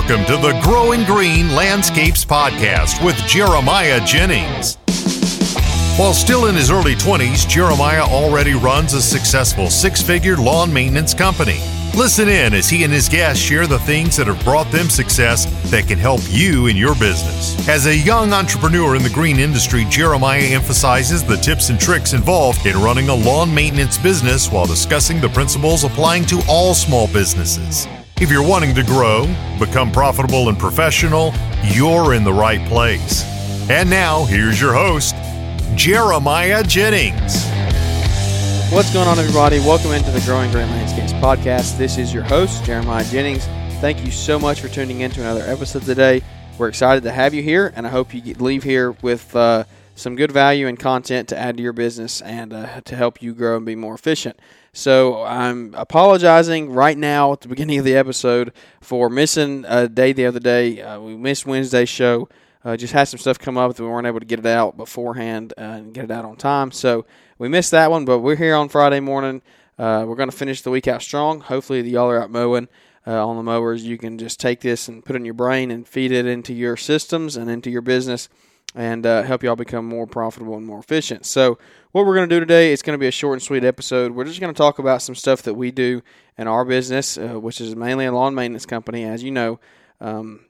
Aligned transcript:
Welcome 0.00 0.24
to 0.24 0.36
the 0.38 0.58
Growing 0.62 1.04
Green 1.04 1.54
Landscapes 1.54 2.24
Podcast 2.24 3.04
with 3.04 3.16
Jeremiah 3.26 4.00
Jennings. 4.06 4.76
While 5.98 6.14
still 6.14 6.46
in 6.46 6.54
his 6.54 6.70
early 6.70 6.94
20s, 6.94 7.46
Jeremiah 7.46 8.04
already 8.04 8.54
runs 8.54 8.94
a 8.94 9.02
successful 9.02 9.68
six 9.68 10.00
figure 10.00 10.38
lawn 10.38 10.72
maintenance 10.72 11.12
company. 11.12 11.60
Listen 11.94 12.30
in 12.30 12.54
as 12.54 12.70
he 12.70 12.82
and 12.82 12.92
his 12.92 13.10
guests 13.10 13.44
share 13.44 13.66
the 13.66 13.78
things 13.80 14.16
that 14.16 14.26
have 14.26 14.42
brought 14.42 14.72
them 14.72 14.88
success 14.88 15.44
that 15.70 15.86
can 15.86 15.98
help 15.98 16.22
you 16.30 16.66
in 16.66 16.78
your 16.78 16.94
business. 16.94 17.68
As 17.68 17.84
a 17.84 17.94
young 17.94 18.32
entrepreneur 18.32 18.96
in 18.96 19.02
the 19.02 19.10
green 19.10 19.38
industry, 19.38 19.84
Jeremiah 19.90 20.40
emphasizes 20.40 21.22
the 21.22 21.36
tips 21.36 21.68
and 21.68 21.78
tricks 21.78 22.14
involved 22.14 22.64
in 22.64 22.80
running 22.82 23.10
a 23.10 23.14
lawn 23.14 23.54
maintenance 23.54 23.98
business 23.98 24.50
while 24.50 24.66
discussing 24.66 25.20
the 25.20 25.28
principles 25.28 25.84
applying 25.84 26.24
to 26.24 26.40
all 26.48 26.72
small 26.74 27.06
businesses. 27.08 27.86
If 28.20 28.30
you're 28.30 28.46
wanting 28.46 28.74
to 28.74 28.82
grow, 28.82 29.24
become 29.58 29.90
profitable 29.90 30.50
and 30.50 30.58
professional, 30.58 31.32
you're 31.64 32.12
in 32.12 32.22
the 32.22 32.32
right 32.34 32.62
place. 32.68 33.24
And 33.70 33.88
now, 33.88 34.26
here's 34.26 34.60
your 34.60 34.74
host, 34.74 35.14
Jeremiah 35.74 36.62
Jennings. 36.62 37.46
What's 38.70 38.92
going 38.92 39.08
on, 39.08 39.18
everybody? 39.18 39.58
Welcome 39.60 39.92
into 39.92 40.10
the 40.10 40.20
Growing 40.26 40.50
Green 40.52 40.68
Landscapes 40.68 41.14
podcast. 41.14 41.78
This 41.78 41.96
is 41.96 42.12
your 42.12 42.22
host, 42.22 42.62
Jeremiah 42.62 43.06
Jennings. 43.06 43.46
Thank 43.80 44.04
you 44.04 44.10
so 44.10 44.38
much 44.38 44.60
for 44.60 44.68
tuning 44.68 45.00
in 45.00 45.10
to 45.12 45.22
another 45.22 45.44
episode 45.44 45.84
today. 45.84 46.20
We're 46.58 46.68
excited 46.68 47.04
to 47.04 47.12
have 47.12 47.32
you 47.32 47.42
here, 47.42 47.72
and 47.74 47.86
I 47.86 47.90
hope 47.90 48.12
you 48.12 48.34
leave 48.34 48.64
here 48.64 48.90
with 49.00 49.34
uh, 49.34 49.64
some 49.94 50.14
good 50.14 50.30
value 50.30 50.66
and 50.66 50.78
content 50.78 51.30
to 51.30 51.38
add 51.38 51.56
to 51.56 51.62
your 51.62 51.72
business 51.72 52.20
and 52.20 52.52
uh, 52.52 52.82
to 52.82 52.96
help 52.96 53.22
you 53.22 53.32
grow 53.32 53.56
and 53.56 53.64
be 53.64 53.76
more 53.76 53.94
efficient. 53.94 54.38
So 54.72 55.24
I'm 55.24 55.74
apologizing 55.74 56.70
right 56.70 56.96
now 56.96 57.32
at 57.32 57.40
the 57.40 57.48
beginning 57.48 57.80
of 57.80 57.84
the 57.84 57.96
episode 57.96 58.52
for 58.80 59.10
missing 59.10 59.64
a 59.66 59.88
day 59.88 60.12
the 60.12 60.26
other 60.26 60.38
day. 60.38 60.80
Uh, 60.80 61.00
we 61.00 61.16
missed 61.16 61.44
Wednesday's 61.44 61.88
show. 61.88 62.28
Uh, 62.64 62.76
just 62.76 62.92
had 62.92 63.08
some 63.08 63.18
stuff 63.18 63.38
come 63.38 63.56
up 63.56 63.74
that 63.74 63.82
we 63.82 63.88
weren't 63.88 64.06
able 64.06 64.20
to 64.20 64.26
get 64.26 64.38
it 64.38 64.46
out 64.46 64.76
beforehand 64.76 65.54
uh, 65.58 65.62
and 65.62 65.94
get 65.94 66.04
it 66.04 66.10
out 66.10 66.24
on 66.24 66.36
time. 66.36 66.70
So 66.70 67.04
we 67.38 67.48
missed 67.48 67.72
that 67.72 67.90
one, 67.90 68.04
but 68.04 68.20
we're 68.20 68.36
here 68.36 68.54
on 68.54 68.68
Friday 68.68 69.00
morning. 69.00 69.42
Uh, 69.76 70.04
we're 70.06 70.14
going 70.14 70.30
to 70.30 70.36
finish 70.36 70.62
the 70.62 70.70
week 70.70 70.86
out 70.86 71.02
strong. 71.02 71.40
Hopefully, 71.40 71.82
the 71.82 71.90
y'all 71.90 72.10
are 72.10 72.22
out 72.22 72.30
mowing 72.30 72.68
uh, 73.06 73.26
on 73.26 73.36
the 73.36 73.42
mowers. 73.42 73.82
You 73.84 73.98
can 73.98 74.18
just 74.18 74.38
take 74.38 74.60
this 74.60 74.88
and 74.88 75.04
put 75.04 75.16
it 75.16 75.20
in 75.20 75.24
your 75.24 75.34
brain 75.34 75.70
and 75.70 75.88
feed 75.88 76.12
it 76.12 76.26
into 76.26 76.52
your 76.52 76.76
systems 76.76 77.36
and 77.36 77.50
into 77.50 77.70
your 77.70 77.82
business 77.82 78.28
and 78.74 79.04
uh, 79.04 79.22
help 79.22 79.42
y'all 79.42 79.56
become 79.56 79.84
more 79.86 80.06
profitable 80.06 80.56
and 80.56 80.66
more 80.66 80.78
efficient. 80.78 81.26
So, 81.26 81.58
what 81.92 82.06
we're 82.06 82.14
going 82.14 82.28
to 82.28 82.34
do 82.34 82.40
today 82.40 82.72
is 82.72 82.82
going 82.82 82.96
to 82.96 83.00
be 83.00 83.08
a 83.08 83.12
short 83.12 83.34
and 83.34 83.42
sweet 83.42 83.64
episode. 83.64 84.12
We're 84.12 84.24
just 84.24 84.40
going 84.40 84.52
to 84.52 84.58
talk 84.58 84.78
about 84.78 85.02
some 85.02 85.14
stuff 85.14 85.42
that 85.42 85.54
we 85.54 85.70
do 85.72 86.02
in 86.38 86.46
our 86.46 86.64
business, 86.64 87.18
uh, 87.18 87.40
which 87.40 87.60
is 87.60 87.74
mainly 87.74 88.06
a 88.06 88.12
lawn 88.12 88.34
maintenance 88.34 88.66
company, 88.66 89.04
as 89.04 89.22
you 89.22 89.32
know. 89.32 89.58
Um, 90.00 90.46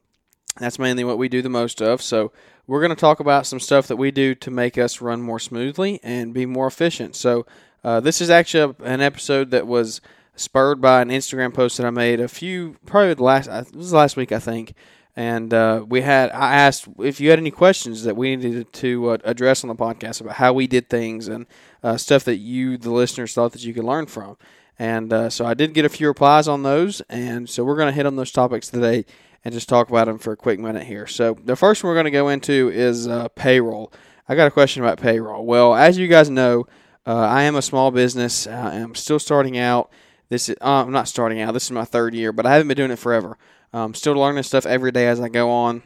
that's 0.59 0.79
mainly 0.79 1.05
what 1.05 1.17
we 1.17 1.29
do 1.29 1.41
the 1.41 1.49
most 1.49 1.81
of. 1.81 2.03
So, 2.03 2.33
we're 2.67 2.81
going 2.81 2.91
to 2.91 2.97
talk 2.97 3.21
about 3.21 3.47
some 3.47 3.59
stuff 3.59 3.87
that 3.89 3.97
we 3.97 4.11
do 4.11 4.35
to 4.37 4.51
make 4.51 4.77
us 4.77 5.01
run 5.01 5.23
more 5.23 5.39
smoothly 5.39 5.99
and 6.03 6.35
be 6.35 6.45
more 6.47 6.67
efficient. 6.67 7.17
So, 7.17 7.47
uh, 7.83 8.01
this 8.01 8.21
is 8.21 8.29
actually 8.29 8.75
an 8.85 9.01
episode 9.01 9.51
that 9.51 9.67
was 9.67 10.03
spurred 10.37 10.81
by 10.81 11.03
an 11.03 11.09
Instagram 11.09 11.53
post 11.53 11.77
that 11.79 11.87
I 11.87 11.91
made 11.91 12.21
a 12.21 12.29
few, 12.29 12.77
probably 12.87 13.15
the 13.15 13.23
last, 13.23 13.49
it 13.49 13.75
was 13.75 13.93
last 13.93 14.17
week, 14.17 14.33
I 14.33 14.39
think. 14.39 14.75
And 15.21 15.53
uh, 15.53 15.85
we 15.87 16.01
had, 16.01 16.31
I 16.31 16.55
asked 16.55 16.89
if 16.99 17.21
you 17.21 17.29
had 17.29 17.39
any 17.39 17.51
questions 17.51 18.05
that 18.05 18.17
we 18.17 18.35
needed 18.37 18.73
to 18.73 19.11
uh, 19.11 19.19
address 19.23 19.63
on 19.63 19.69
the 19.69 19.75
podcast 19.75 20.23
about 20.23 20.37
how 20.37 20.55
we 20.55 20.67
did 20.67 20.89
things 20.89 21.29
and 21.29 21.45
uh, 21.83 21.99
stuff 21.99 22.25
that 22.25 22.37
you, 22.37 22.79
the 22.79 22.91
listeners, 22.91 23.35
thought 23.35 23.53
that 23.53 23.63
you 23.63 23.75
could 23.75 23.85
learn 23.85 24.07
from. 24.07 24.39
And 24.79 25.13
uh, 25.13 25.29
so 25.29 25.45
I 25.45 25.53
did 25.53 25.75
get 25.75 25.85
a 25.85 25.91
few 25.91 26.09
replies 26.09 26.49
on 26.49 26.63
those. 26.63 27.03
And 27.11 27.51
so 27.51 27.65
we're 27.65 27.77
going 27.77 27.89
to 27.89 27.93
hit 27.93 28.07
on 28.07 28.17
those 28.17 28.33
topics 28.33 28.71
today 28.71 29.05
and 29.45 29.53
just 29.53 29.69
talk 29.69 29.91
about 29.91 30.07
them 30.07 30.17
for 30.17 30.33
a 30.33 30.39
quick 30.39 30.59
minute 30.59 30.85
here. 30.85 31.07
So 31.07 31.37
the 31.45 31.55
first 31.55 31.85
one 31.85 31.91
we're 31.91 31.97
going 31.97 32.05
to 32.07 32.11
go 32.11 32.31
into 32.31 32.71
is 32.71 33.07
uh, 33.07 33.29
payroll. 33.29 33.93
I 34.27 34.37
got 34.37 34.47
a 34.47 34.51
question 34.51 34.83
about 34.83 35.03
payroll. 35.03 35.45
Well, 35.45 35.75
as 35.75 35.99
you 35.99 36.09
guys 36.09 36.31
know, 36.31 36.67
uh, 37.07 37.15
I 37.15 37.43
am 37.43 37.57
a 37.57 37.63
small 37.63 37.91
business. 37.91 38.47
I'm 38.47 38.95
still 38.95 39.19
starting 39.19 39.59
out. 39.59 39.93
This 40.31 40.49
is 40.49 40.57
I'm 40.63 40.93
not 40.93 41.09
starting 41.09 41.43
out. 41.43 41.53
This 41.53 41.65
is 41.65 41.73
my 41.73 41.85
third 41.85 42.15
year, 42.15 42.33
but 42.33 42.47
I 42.47 42.53
haven't 42.53 42.69
been 42.69 42.77
doing 42.79 42.93
it 42.93 42.99
forever. 42.99 43.37
I'm 43.73 43.95
still 43.95 44.15
learning 44.15 44.43
stuff 44.43 44.67
every 44.67 44.93
day 44.93 45.07
as 45.07 45.21
I 45.21 45.29
go 45.29 45.51
on. 45.51 45.83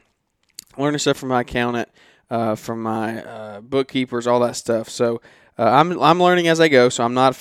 Learning 0.76 0.98
stuff 0.98 1.18
from 1.18 1.28
my 1.28 1.42
accountant, 1.42 1.88
uh, 2.30 2.54
from 2.56 2.82
my 2.82 3.22
uh, 3.22 3.60
bookkeepers, 3.60 4.26
all 4.26 4.40
that 4.40 4.56
stuff. 4.56 4.88
So 4.88 5.20
uh, 5.58 5.64
I'm 5.64 6.00
I'm 6.00 6.20
learning 6.20 6.48
as 6.48 6.60
I 6.60 6.68
go. 6.68 6.88
So 6.88 7.04
I'm 7.04 7.14
not 7.14 7.36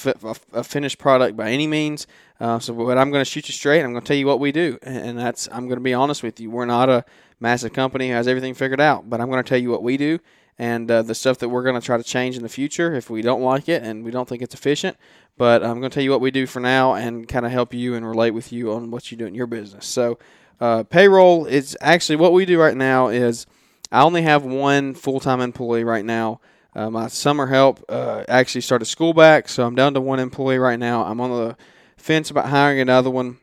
a 0.54 0.64
finished 0.64 1.00
product 1.00 1.36
by 1.36 1.52
any 1.52 1.66
means. 1.66 2.06
Uh, 2.40 2.60
so, 2.60 2.74
but 2.74 2.98
I'm 2.98 3.10
going 3.10 3.22
to 3.22 3.30
shoot 3.30 3.48
you 3.48 3.54
straight. 3.54 3.84
I'm 3.84 3.92
going 3.92 4.04
to 4.04 4.08
tell 4.08 4.18
you 4.18 4.28
what 4.28 4.40
we 4.40 4.52
do, 4.52 4.78
and 4.84 5.18
that's 5.18 5.48
I'm 5.52 5.68
going 5.68 5.78
to 5.78 5.84
be 5.84 5.94
honest 5.94 6.24
with 6.24 6.40
you. 6.40 6.52
We're 6.52 6.66
not 6.66 6.90
a 6.90 7.06
massive 7.40 7.74
company 7.74 8.10
who 8.10 8.16
has 8.16 8.28
everything 8.28 8.54
figured 8.54 8.82
out, 8.82 9.10
but 9.10 9.22
I'm 9.22 9.30
going 9.30 9.44
to 9.44 9.48
tell 9.48 9.58
you 9.58 9.70
what 9.70 9.82
we 9.82 9.98
do 9.98 10.20
and 10.58 10.90
uh, 10.90 11.02
the 11.02 11.16
stuff 11.16 11.40
that 11.40 11.50
we're 11.50 11.64
going 11.64 11.80
to 11.80 11.86
try 11.86 11.98
to 11.98 12.04
change 12.04 12.38
in 12.38 12.44
the 12.44 12.50
future 12.50 12.94
if 12.94 13.10
we 13.10 13.22
don't 13.22 13.42
like 13.42 13.68
it 13.68 13.84
and 13.84 14.04
we 14.04 14.12
don't 14.12 14.28
think 14.28 14.42
it's 14.42 14.54
efficient. 14.54 14.98
But 15.38 15.64
I'm 15.64 15.80
going 15.80 15.90
to 15.90 15.94
tell 15.94 16.04
you 16.04 16.12
what 16.12 16.22
we 16.22 16.32
do 16.32 16.46
for 16.46 16.60
now 16.60 16.94
and 16.94 17.28
kind 17.28 17.46
of 17.46 17.52
help 17.52 17.74
you 17.74 17.96
and 17.96 18.06
relate 18.06 18.32
with 18.32 18.52
you 18.52 18.72
on 18.72 18.92
what 18.92 19.12
you 19.12 19.18
do 19.18 19.26
in 19.26 19.34
your 19.34 19.48
business. 19.48 19.86
So, 19.88 20.20
uh, 20.62 20.84
payroll 20.84 21.46
is 21.46 21.76
actually 21.82 22.18
what 22.18 22.34
we 22.34 22.46
do 22.46 22.60
right 22.60 22.78
now. 22.78 23.08
Is 23.08 23.48
I 23.92 24.04
only 24.04 24.22
have 24.22 24.44
one 24.46 24.94
full 24.94 25.20
time 25.20 25.42
employee 25.42 25.84
right 25.84 26.06
now. 26.06 26.40
Uh, 26.76 26.90
my 26.90 27.08
summer 27.08 27.48
help 27.48 27.84
uh, 27.90 28.24
actually 28.28 28.62
started 28.62 28.86
school 28.86 29.14
back, 29.14 29.48
so 29.48 29.66
I'm 29.66 29.76
down 29.76 29.94
to 29.94 30.02
one 30.02 30.20
employee 30.20 30.58
right 30.58 30.80
now. 30.80 31.04
I'm 31.04 31.22
on 31.22 31.30
the 31.30 31.58
fence 31.98 32.32
about 32.32 32.50
hiring 32.50 32.80
another 32.80 33.10
one. 33.10 33.38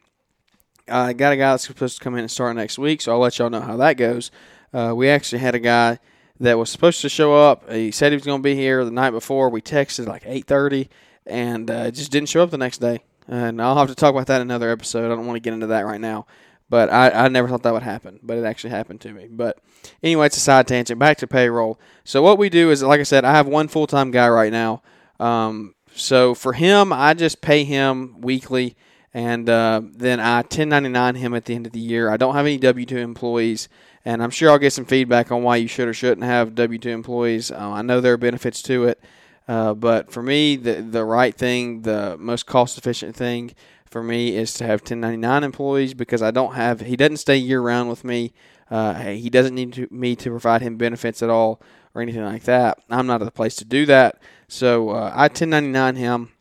I 0.88 1.12
got 1.12 1.32
a 1.32 1.37
guy 1.37 1.53
that's 1.53 1.66
supposed 1.66 1.98
to 1.98 2.04
come 2.04 2.15
in 2.15 2.21
and 2.21 2.31
start 2.31 2.56
next 2.56 2.78
week, 2.78 3.00
so 3.00 3.12
I'll 3.12 3.21
let 3.21 3.38
y'all 3.38 3.50
know 3.50 3.60
how 3.60 3.77
that 3.77 3.97
goes. 3.97 4.32
Uh, 4.72 4.92
we 4.97 5.09
actually 5.09 5.38
had 5.38 5.54
a 5.54 5.60
guy 5.60 5.98
that 6.41 6.59
was 6.59 6.71
supposed 6.71 7.03
to 7.03 7.09
show 7.09 7.34
up. 7.34 7.71
He 7.71 7.91
said 7.91 8.12
he 8.12 8.17
was 8.17 8.25
going 8.25 8.41
to 8.41 8.43
be 8.43 8.56
here 8.56 8.84
the 8.84 8.91
night 8.91 9.11
before. 9.11 9.51
We 9.51 9.61
texted 9.62 10.06
like 10.06 10.25
8:30, 10.25 10.89
and 11.27 11.71
uh, 11.71 11.91
just 11.91 12.11
didn't 12.11 12.28
show 12.28 12.43
up 12.43 12.51
the 12.51 12.59
next 12.59 12.78
day. 12.78 13.01
And 13.28 13.62
I'll 13.62 13.77
have 13.77 13.89
to 13.89 13.95
talk 13.95 14.12
about 14.12 14.27
that 14.27 14.41
in 14.41 14.43
another 14.43 14.71
episode. 14.71 15.05
I 15.05 15.15
don't 15.15 15.27
want 15.27 15.37
to 15.37 15.41
get 15.41 15.53
into 15.53 15.69
that 15.69 15.87
right 15.87 16.01
now. 16.01 16.27
But 16.69 16.89
I, 16.91 17.11
I 17.11 17.28
never 17.28 17.49
thought 17.49 17.65
that 17.65 17.73
would 17.73 17.83
happen, 17.83 18.21
but 18.23 18.39
it 18.39 18.45
actually 18.45 18.71
happened 18.71 19.01
to 19.01 19.12
me. 19.12 19.27
But 19.28 19.59
anyway, 20.05 20.27
it's 20.27 20.37
a 20.37 20.41
side 20.41 20.69
tangent. 20.69 21.01
Back 21.01 21.19
to 21.19 21.27
payroll. 21.27 21.81
So 22.05 22.23
what 22.23 22.39
we 22.39 22.49
do 22.49 22.71
is, 22.71 22.83
like 22.83 23.01
I 23.01 23.05
said, 23.05 23.25
I 23.25 23.33
have 23.33 23.49
one 23.49 23.67
full 23.67 23.89
time 23.89 24.12
guy 24.12 24.28
right 24.28 24.53
now. 24.53 24.83
Um, 25.19 25.75
so 25.95 26.34
for 26.34 26.53
him, 26.53 26.93
I 26.93 27.15
just 27.15 27.41
pay 27.41 27.65
him 27.65 28.21
weekly, 28.21 28.77
and 29.12 29.48
uh, 29.48 29.82
then 29.84 30.21
I 30.21 30.37
1099 30.37 31.16
him 31.16 31.34
at 31.34 31.44
the 31.44 31.54
end 31.54 31.66
of 31.66 31.72
the 31.72 31.81
year. 31.81 32.10
I 32.10 32.16
don't 32.16 32.34
have 32.34 32.47
any 32.47 32.59
W 32.59 32.87
two 32.87 32.98
employees, 32.98 33.69
and 34.04 34.22
I'm 34.22 34.31
sure 34.31 34.50
I'll 34.50 34.59
get 34.59 34.72
some 34.72 34.84
feedback 34.84 35.32
on 35.32 35.43
why 35.43 35.56
you 35.56 35.69
should 35.69 35.88
or 35.88 35.94
shouldn't 35.94 36.25
have 36.25 36.54
W 36.54 36.78
two 36.78 36.91
employees. 36.91 37.50
Uh, 37.50 37.71
I 37.71 37.82
know 37.82 38.00
there 38.00 38.15
are 38.15 38.19
benefits 38.19 38.62
to 38.62 38.84
it, 38.84 39.00
uh, 39.48 39.75
but 39.75 40.12
for 40.12 40.22
me, 40.22 40.56
the 40.56 40.75
the 40.75 41.04
right 41.04 41.34
thing, 41.34 41.82
the 41.82 42.16
most 42.19 42.47
cost 42.47 42.78
efficient 42.78 43.16
thing 43.16 43.54
for 43.91 44.03
me 44.03 44.37
is 44.37 44.54
to 44.54 44.65
have 44.65 44.81
1099 44.81 45.42
employees 45.42 45.94
because 45.94 46.22
I 46.22 46.31
don't 46.31 46.54
have 46.54 46.81
he 46.81 46.97
doesn't 46.97 47.16
stay 47.16 47.37
year 47.37 47.60
round 47.60 47.91
with 47.91 48.04
me. 48.04 48.32
Uh, 48.71 48.94
he 48.94 49.28
doesn't 49.28 49.56
need 49.56 49.72
to, 49.72 49.88
me 49.91 50.15
to 50.15 50.31
provide 50.31 50.62
him 50.62 50.77
benefits 50.77 51.25
at 51.25 51.31
all 51.31 51.60
or 51.92 52.03
anything 52.03 52.22
like 52.22 52.44
that. 52.44 52.78
I'm 52.88 53.06
not 53.06 53.21
at 53.21 53.25
the 53.25 53.32
place 53.32 53.56
to 53.56 53.65
do 53.65 53.84
that. 53.87 54.22
So 54.47 54.91
uh, 54.91 55.12
I 55.12 55.22
1099 55.22 55.97
him, 55.97 56.32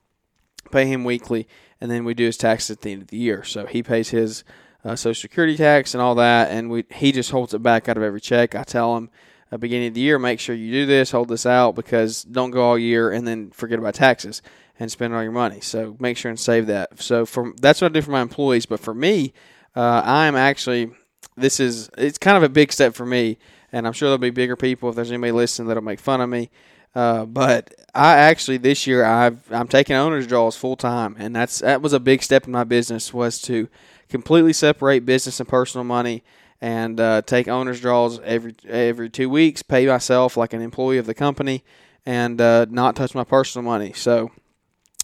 pay 0.71 0.85
him 0.85 1.03
weekly, 1.03 1.47
and 1.81 1.89
then 1.89 2.05
we 2.05 2.13
do 2.13 2.25
his 2.25 2.37
taxes 2.37 2.71
at 2.71 2.81
the 2.81 2.91
end 2.91 3.01
of 3.01 3.07
the 3.07 3.17
year. 3.17 3.43
So 3.43 3.65
he 3.65 3.83
pays 3.83 4.09
his 4.09 4.43
uh, 4.83 4.95
Social 4.95 5.19
Security 5.19 5.57
tax 5.57 5.93
and 5.93 6.01
all 6.01 6.15
that, 6.15 6.51
and 6.51 6.69
we 6.69 6.85
he 6.91 7.11
just 7.11 7.31
holds 7.31 7.53
it 7.53 7.63
back 7.63 7.89
out 7.89 7.97
of 7.97 8.03
every 8.03 8.21
check. 8.21 8.55
I 8.55 8.63
tell 8.63 8.95
him 8.97 9.09
at 9.45 9.51
the 9.51 9.57
beginning 9.57 9.89
of 9.89 9.93
the 9.95 10.01
year, 10.01 10.19
make 10.19 10.39
sure 10.39 10.55
you 10.55 10.71
do 10.71 10.85
this, 10.85 11.11
hold 11.11 11.29
this 11.29 11.45
out, 11.45 11.75
because 11.75 12.23
don't 12.23 12.51
go 12.51 12.61
all 12.61 12.77
year 12.77 13.11
and 13.11 13.27
then 13.27 13.51
forget 13.51 13.79
about 13.79 13.95
taxes 13.95 14.41
and 14.79 14.91
spend 14.91 15.13
all 15.13 15.23
your 15.23 15.31
money. 15.31 15.59
So 15.59 15.97
make 15.99 16.17
sure 16.17 16.29
and 16.29 16.39
save 16.39 16.67
that. 16.67 17.01
So 17.01 17.25
for 17.25 17.53
that's 17.59 17.81
what 17.81 17.91
I 17.91 17.93
do 17.93 18.01
for 18.01 18.11
my 18.11 18.21
employees. 18.21 18.65
But 18.65 18.79
for 18.79 18.93
me, 18.93 19.33
uh, 19.75 20.01
I 20.05 20.27
am 20.27 20.35
actually 20.35 20.91
this 21.35 21.59
is 21.59 21.89
it's 21.97 22.17
kind 22.17 22.37
of 22.37 22.43
a 22.43 22.49
big 22.49 22.71
step 22.71 22.93
for 22.93 23.05
me, 23.05 23.37
and 23.71 23.85
I'm 23.87 23.93
sure 23.93 24.07
there'll 24.07 24.17
be 24.17 24.29
bigger 24.29 24.55
people 24.55 24.89
if 24.89 24.95
there's 24.95 25.11
anybody 25.11 25.31
listening 25.31 25.67
that'll 25.67 25.83
make 25.83 25.99
fun 25.99 26.21
of 26.21 26.29
me. 26.29 26.49
Uh, 26.95 27.25
but 27.25 27.73
I 27.93 28.17
actually 28.17 28.57
this 28.57 28.87
year 28.87 29.03
I've 29.03 29.39
I'm 29.51 29.67
taking 29.67 29.95
owners 29.95 30.27
draws 30.27 30.55
full 30.55 30.75
time, 30.75 31.15
and 31.19 31.35
that's 31.35 31.59
that 31.59 31.81
was 31.81 31.93
a 31.93 31.99
big 31.99 32.23
step 32.23 32.45
in 32.45 32.51
my 32.51 32.63
business 32.63 33.13
was 33.13 33.39
to 33.43 33.69
completely 34.09 34.53
separate 34.53 35.05
business 35.05 35.39
and 35.39 35.47
personal 35.47 35.83
money 35.83 36.23
and 36.61 36.99
uh, 36.99 37.21
take 37.21 37.47
owners 37.47 37.79
draws 37.79 38.19
every 38.21 38.55
every 38.67 39.09
two 39.09 39.29
weeks, 39.29 39.61
pay 39.61 39.85
myself 39.85 40.35
like 40.35 40.53
an 40.53 40.61
employee 40.61 40.97
of 40.97 41.05
the 41.05 41.13
company, 41.13 41.63
and 42.05 42.41
uh, 42.41 42.65
not 42.69 42.95
touch 42.95 43.15
my 43.15 43.23
personal 43.23 43.63
money. 43.63 43.93
So 43.93 44.31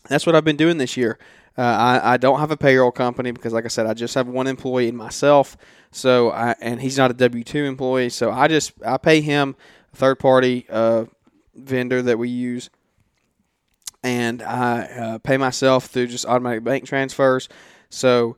that's 0.09 0.25
what 0.25 0.35
I've 0.35 0.43
been 0.43 0.57
doing 0.57 0.77
this 0.77 0.97
year. 0.97 1.17
Uh, 1.57 1.61
I, 1.61 2.13
I 2.13 2.17
don't 2.17 2.39
have 2.39 2.51
a 2.51 2.57
payroll 2.57 2.91
company 2.91 3.31
because, 3.31 3.53
like 3.53 3.63
I 3.63 3.69
said, 3.69 3.85
I 3.85 3.93
just 3.93 4.13
have 4.15 4.27
one 4.27 4.47
employee 4.47 4.89
and 4.89 4.97
myself. 4.97 5.55
So, 5.91 6.31
I, 6.31 6.53
and 6.59 6.81
he's 6.81 6.97
not 6.97 7.11
a 7.11 7.13
W 7.13 7.43
two 7.45 7.63
employee. 7.63 8.09
So 8.09 8.29
I 8.31 8.49
just 8.49 8.73
I 8.85 8.97
pay 8.97 9.21
him 9.21 9.55
third 9.93 10.19
party 10.19 10.65
uh, 10.69 11.05
vendor 11.55 12.01
that 12.01 12.17
we 12.17 12.29
use, 12.29 12.69
and 14.03 14.41
I 14.41 14.81
uh, 14.83 15.17
pay 15.19 15.37
myself 15.37 15.85
through 15.87 16.07
just 16.07 16.25
automatic 16.25 16.63
bank 16.63 16.85
transfers. 16.85 17.49
So 17.89 18.37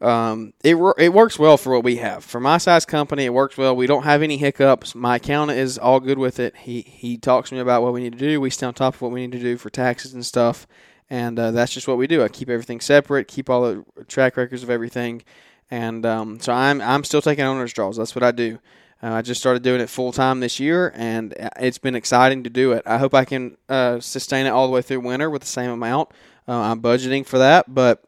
um, 0.00 0.52
it 0.62 0.76
it 0.98 1.12
works 1.12 1.38
well 1.38 1.56
for 1.56 1.72
what 1.72 1.84
we 1.84 1.96
have. 1.96 2.22
For 2.22 2.38
my 2.38 2.58
size 2.58 2.84
company, 2.84 3.24
it 3.24 3.32
works 3.32 3.56
well. 3.56 3.74
We 3.74 3.86
don't 3.86 4.02
have 4.02 4.22
any 4.22 4.36
hiccups. 4.36 4.94
My 4.94 5.16
accountant 5.16 5.58
is 5.58 5.78
all 5.78 6.00
good 6.00 6.18
with 6.18 6.38
it. 6.38 6.54
He 6.56 6.82
he 6.82 7.16
talks 7.16 7.48
to 7.48 7.54
me 7.54 7.60
about 7.60 7.82
what 7.82 7.94
we 7.94 8.02
need 8.02 8.12
to 8.12 8.18
do. 8.18 8.40
We 8.40 8.50
stay 8.50 8.66
on 8.66 8.74
top 8.74 8.94
of 8.94 9.02
what 9.02 9.12
we 9.12 9.22
need 9.22 9.32
to 9.32 9.40
do 9.40 9.56
for 9.56 9.70
taxes 9.70 10.12
and 10.12 10.24
stuff, 10.24 10.66
and 11.08 11.38
uh, 11.38 11.50
that's 11.50 11.72
just 11.72 11.88
what 11.88 11.96
we 11.96 12.06
do. 12.06 12.22
I 12.22 12.28
keep 12.28 12.50
everything 12.50 12.80
separate, 12.80 13.26
keep 13.26 13.48
all 13.48 13.62
the 13.62 13.84
track 14.06 14.36
records 14.36 14.62
of 14.62 14.68
everything, 14.68 15.22
and 15.70 16.04
um, 16.04 16.40
so 16.40 16.52
I'm 16.52 16.82
I'm 16.82 17.04
still 17.04 17.22
taking 17.22 17.44
owner's 17.44 17.72
draws. 17.72 17.96
That's 17.96 18.14
what 18.14 18.22
I 18.22 18.32
do. 18.32 18.58
Uh, 19.02 19.12
I 19.12 19.22
just 19.22 19.40
started 19.40 19.62
doing 19.62 19.80
it 19.80 19.90
full 19.90 20.12
time 20.12 20.40
this 20.40 20.58
year, 20.58 20.92
and 20.94 21.34
it's 21.58 21.78
been 21.78 21.94
exciting 21.94 22.44
to 22.44 22.50
do 22.50 22.72
it. 22.72 22.82
I 22.86 22.98
hope 22.98 23.14
I 23.14 23.24
can 23.24 23.56
uh, 23.68 24.00
sustain 24.00 24.46
it 24.46 24.50
all 24.50 24.66
the 24.66 24.72
way 24.72 24.82
through 24.82 25.00
winter 25.00 25.28
with 25.28 25.42
the 25.42 25.48
same 25.48 25.70
amount. 25.70 26.10
Uh, 26.48 26.54
I'm 26.54 26.80
budgeting 26.80 27.26
for 27.26 27.38
that, 27.38 27.72
but 27.72 28.02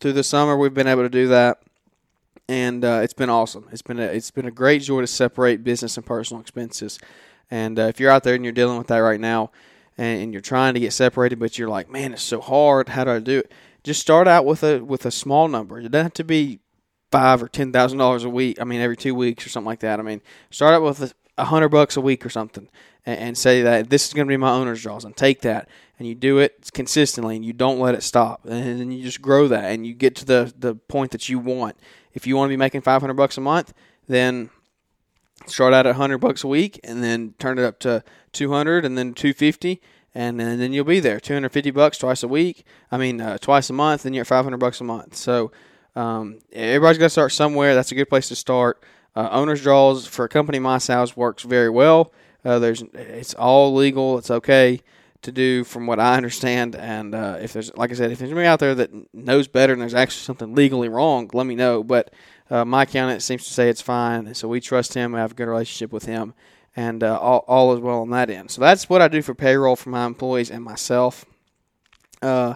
through 0.00 0.14
the 0.14 0.24
summer, 0.24 0.56
we've 0.56 0.74
been 0.74 0.88
able 0.88 1.02
to 1.02 1.08
do 1.08 1.28
that, 1.28 1.62
and 2.48 2.84
uh, 2.84 3.00
it's 3.02 3.12
been 3.12 3.30
awesome. 3.30 3.68
It's 3.70 3.82
been 3.82 4.00
a, 4.00 4.04
it's 4.04 4.32
been 4.32 4.46
a 4.46 4.50
great 4.50 4.82
joy 4.82 5.02
to 5.02 5.06
separate 5.06 5.62
business 5.62 5.96
and 5.96 6.04
personal 6.04 6.40
expenses. 6.40 6.98
And 7.50 7.78
uh, 7.78 7.82
if 7.82 8.00
you're 8.00 8.10
out 8.10 8.24
there 8.24 8.34
and 8.34 8.44
you're 8.44 8.52
dealing 8.52 8.78
with 8.78 8.88
that 8.88 8.98
right 8.98 9.20
now, 9.20 9.50
and, 9.96 10.22
and, 10.22 10.32
you're 10.32 10.40
trying 10.40 10.74
to 10.74 10.80
get 10.80 10.92
separated, 10.92 11.38
but 11.38 11.56
you're 11.56 11.68
like, 11.68 11.88
man, 11.88 12.12
it's 12.12 12.22
so 12.22 12.40
hard. 12.40 12.88
How 12.88 13.04
do 13.04 13.12
I 13.12 13.20
do 13.20 13.38
it? 13.38 13.52
Just 13.84 14.00
start 14.00 14.26
out 14.26 14.44
with 14.44 14.64
a 14.64 14.82
with 14.82 15.06
a 15.06 15.10
small 15.10 15.46
number. 15.46 15.78
It 15.78 15.90
doesn't 15.90 16.04
have 16.06 16.14
to 16.14 16.24
be 16.24 16.58
five 17.18 17.42
or 17.42 17.48
ten 17.48 17.72
thousand 17.72 17.98
dollars 17.98 18.24
a 18.24 18.30
week. 18.30 18.60
I 18.60 18.64
mean, 18.64 18.80
every 18.80 18.96
two 18.96 19.14
weeks 19.14 19.46
or 19.46 19.48
something 19.48 19.66
like 19.66 19.80
that. 19.80 20.00
I 20.00 20.02
mean, 20.02 20.20
start 20.50 20.74
out 20.74 20.82
with 20.82 21.14
a, 21.38 21.44
hundred 21.44 21.68
bucks 21.68 21.96
a 21.96 22.00
week 22.00 22.26
or 22.26 22.30
something, 22.30 22.68
and, 23.06 23.18
and 23.18 23.38
say 23.38 23.62
that 23.62 23.90
this 23.90 24.06
is 24.06 24.12
going 24.12 24.26
to 24.26 24.32
be 24.32 24.36
my 24.36 24.50
owner's 24.50 24.82
draws, 24.82 25.04
and 25.04 25.16
take 25.16 25.42
that 25.42 25.68
and 25.98 26.08
you 26.08 26.14
do 26.14 26.38
it 26.38 26.70
consistently 26.74 27.36
and 27.36 27.44
you 27.44 27.52
don't 27.52 27.78
let 27.78 27.94
it 27.94 28.02
stop 28.02 28.44
and 28.44 28.80
then 28.80 28.90
you 28.90 29.02
just 29.02 29.22
grow 29.22 29.46
that 29.48 29.72
and 29.72 29.86
you 29.86 29.94
get 29.94 30.16
to 30.16 30.24
the, 30.24 30.52
the 30.58 30.74
point 30.74 31.10
that 31.12 31.28
you 31.28 31.38
want 31.38 31.76
if 32.12 32.26
you 32.26 32.36
want 32.36 32.48
to 32.48 32.52
be 32.52 32.56
making 32.56 32.80
500 32.80 33.14
bucks 33.14 33.38
a 33.38 33.40
month 33.40 33.72
then 34.08 34.50
start 35.46 35.72
out 35.72 35.86
at 35.86 35.90
100 35.90 36.18
bucks 36.18 36.44
a 36.44 36.48
week 36.48 36.80
and 36.84 37.02
then 37.02 37.34
turn 37.38 37.58
it 37.58 37.64
up 37.64 37.78
to 37.80 38.02
200 38.32 38.84
and 38.84 38.98
then 38.98 39.14
250 39.14 39.80
and, 40.16 40.40
and 40.40 40.60
then 40.60 40.72
you'll 40.72 40.84
be 40.84 41.00
there 41.00 41.20
250 41.20 41.70
bucks 41.70 41.98
twice 41.98 42.22
a 42.22 42.28
week 42.28 42.64
i 42.90 42.96
mean 42.96 43.20
uh, 43.20 43.38
twice 43.38 43.70
a 43.70 43.72
month 43.72 44.04
and 44.04 44.14
you're 44.14 44.22
at 44.22 44.28
500 44.28 44.56
bucks 44.58 44.80
a 44.80 44.84
month 44.84 45.14
so 45.14 45.52
um, 45.96 46.38
everybody's 46.52 46.98
got 46.98 47.06
to 47.06 47.10
start 47.10 47.32
somewhere 47.32 47.74
that's 47.74 47.92
a 47.92 47.94
good 47.94 48.08
place 48.08 48.28
to 48.28 48.36
start 48.36 48.82
uh, 49.16 49.28
owner's 49.30 49.62
draws 49.62 50.06
for 50.06 50.24
a 50.24 50.28
company 50.28 50.58
my 50.58 50.78
size 50.78 51.16
works 51.16 51.42
very 51.42 51.70
well 51.70 52.12
uh, 52.44 52.58
there's 52.58 52.82
it's 52.94 53.34
all 53.34 53.74
legal 53.74 54.18
it's 54.18 54.30
okay 54.30 54.80
to 55.24 55.32
do, 55.32 55.64
from 55.64 55.86
what 55.86 55.98
I 55.98 56.16
understand. 56.16 56.76
And 56.76 57.14
uh, 57.14 57.38
if 57.40 57.52
there's, 57.52 57.74
like 57.76 57.90
I 57.90 57.94
said, 57.94 58.12
if 58.12 58.18
there's 58.18 58.30
anybody 58.30 58.46
out 58.46 58.60
there 58.60 58.74
that 58.76 59.14
knows 59.14 59.48
better 59.48 59.72
and 59.72 59.82
there's 59.82 59.94
actually 59.94 60.22
something 60.22 60.54
legally 60.54 60.88
wrong, 60.88 61.28
let 61.34 61.46
me 61.46 61.54
know. 61.54 61.82
But 61.82 62.12
uh, 62.50 62.64
my 62.64 62.84
accountant 62.84 63.22
seems 63.22 63.44
to 63.46 63.52
say 63.52 63.68
it's 63.68 63.82
fine, 63.82 64.34
so 64.34 64.48
we 64.48 64.60
trust 64.60 64.94
him. 64.94 65.12
We 65.12 65.18
have 65.18 65.32
a 65.32 65.34
good 65.34 65.48
relationship 65.48 65.92
with 65.92 66.04
him, 66.04 66.34
and 66.76 67.02
uh, 67.02 67.18
all, 67.18 67.44
all 67.48 67.74
is 67.74 67.80
well 67.80 68.02
on 68.02 68.10
that 68.10 68.30
end. 68.30 68.50
So 68.50 68.60
that's 68.60 68.88
what 68.88 69.02
I 69.02 69.08
do 69.08 69.22
for 69.22 69.34
payroll 69.34 69.76
for 69.76 69.90
my 69.90 70.04
employees 70.06 70.50
and 70.50 70.62
myself. 70.62 71.24
Uh, 72.22 72.54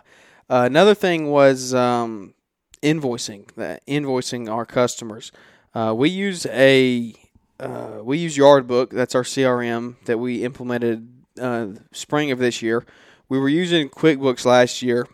another 0.49 0.95
thing 0.95 1.31
was 1.31 1.75
um, 1.75 2.35
invoicing, 2.83 3.47
the 3.55 3.81
invoicing 3.87 4.49
our 4.49 4.67
customers. 4.67 5.33
Uh, 5.75 5.95
we 5.97 6.09
use 6.09 6.47
a 6.47 7.15
uh, 7.61 8.01
we 8.03 8.19
use 8.19 8.37
Yardbook. 8.37 8.91
That's 8.91 9.15
our 9.15 9.23
CRM 9.23 9.97
that 10.05 10.19
we 10.19 10.45
implemented 10.45 11.09
uh, 11.41 11.69
spring 11.93 12.31
of 12.31 12.39
this 12.39 12.63
year. 12.63 12.85
We 13.29 13.39
were 13.39 13.49
using 13.49 13.89
QuickBooks 13.89 14.45
last 14.45 14.81
year, 14.83 15.07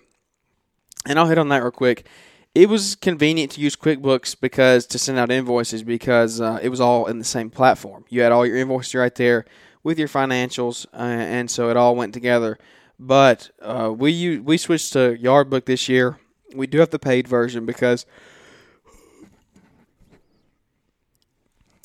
and 1.07 1.19
I'll 1.19 1.27
hit 1.27 1.39
on 1.39 1.49
that 1.49 1.63
real 1.63 1.71
quick. 1.71 2.07
It 2.55 2.69
was 2.69 2.95
convenient 2.95 3.53
to 3.53 3.61
use 3.61 3.75
QuickBooks 3.75 4.41
because 4.41 4.87
to 4.87 4.99
send 4.99 5.19
out 5.19 5.33
invoices 5.33 5.83
because 5.83 6.41
uh, 6.41 6.61
it 6.63 6.69
was 6.69 6.81
all 6.81 7.07
in 7.07 7.19
the 7.19 7.25
same 7.25 7.51
platform. 7.51 8.05
You 8.09 8.21
had 8.21 8.31
all 8.31 8.47
your 8.47 8.57
invoices 8.57 8.95
right 8.95 9.15
there 9.15 9.45
with 9.83 9.99
your 9.99 10.09
financials, 10.09 10.87
uh, 10.95 10.99
and 10.99 11.51
so 11.51 11.71
it 11.71 11.77
all 11.77 11.97
went 11.97 12.15
together. 12.15 12.59
But 12.99 13.51
uh, 13.61 13.93
we 13.97 14.13
use, 14.13 14.41
we 14.41 14.57
switched 14.57 14.93
to 14.93 15.19
Yardbook 15.21 15.65
this 15.65 15.89
year. 15.89 16.19
We 16.55 16.67
do 16.67 16.79
have 16.79 16.91
the 16.91 16.99
paid 16.99 17.29
version 17.29 17.67
because 17.67 18.07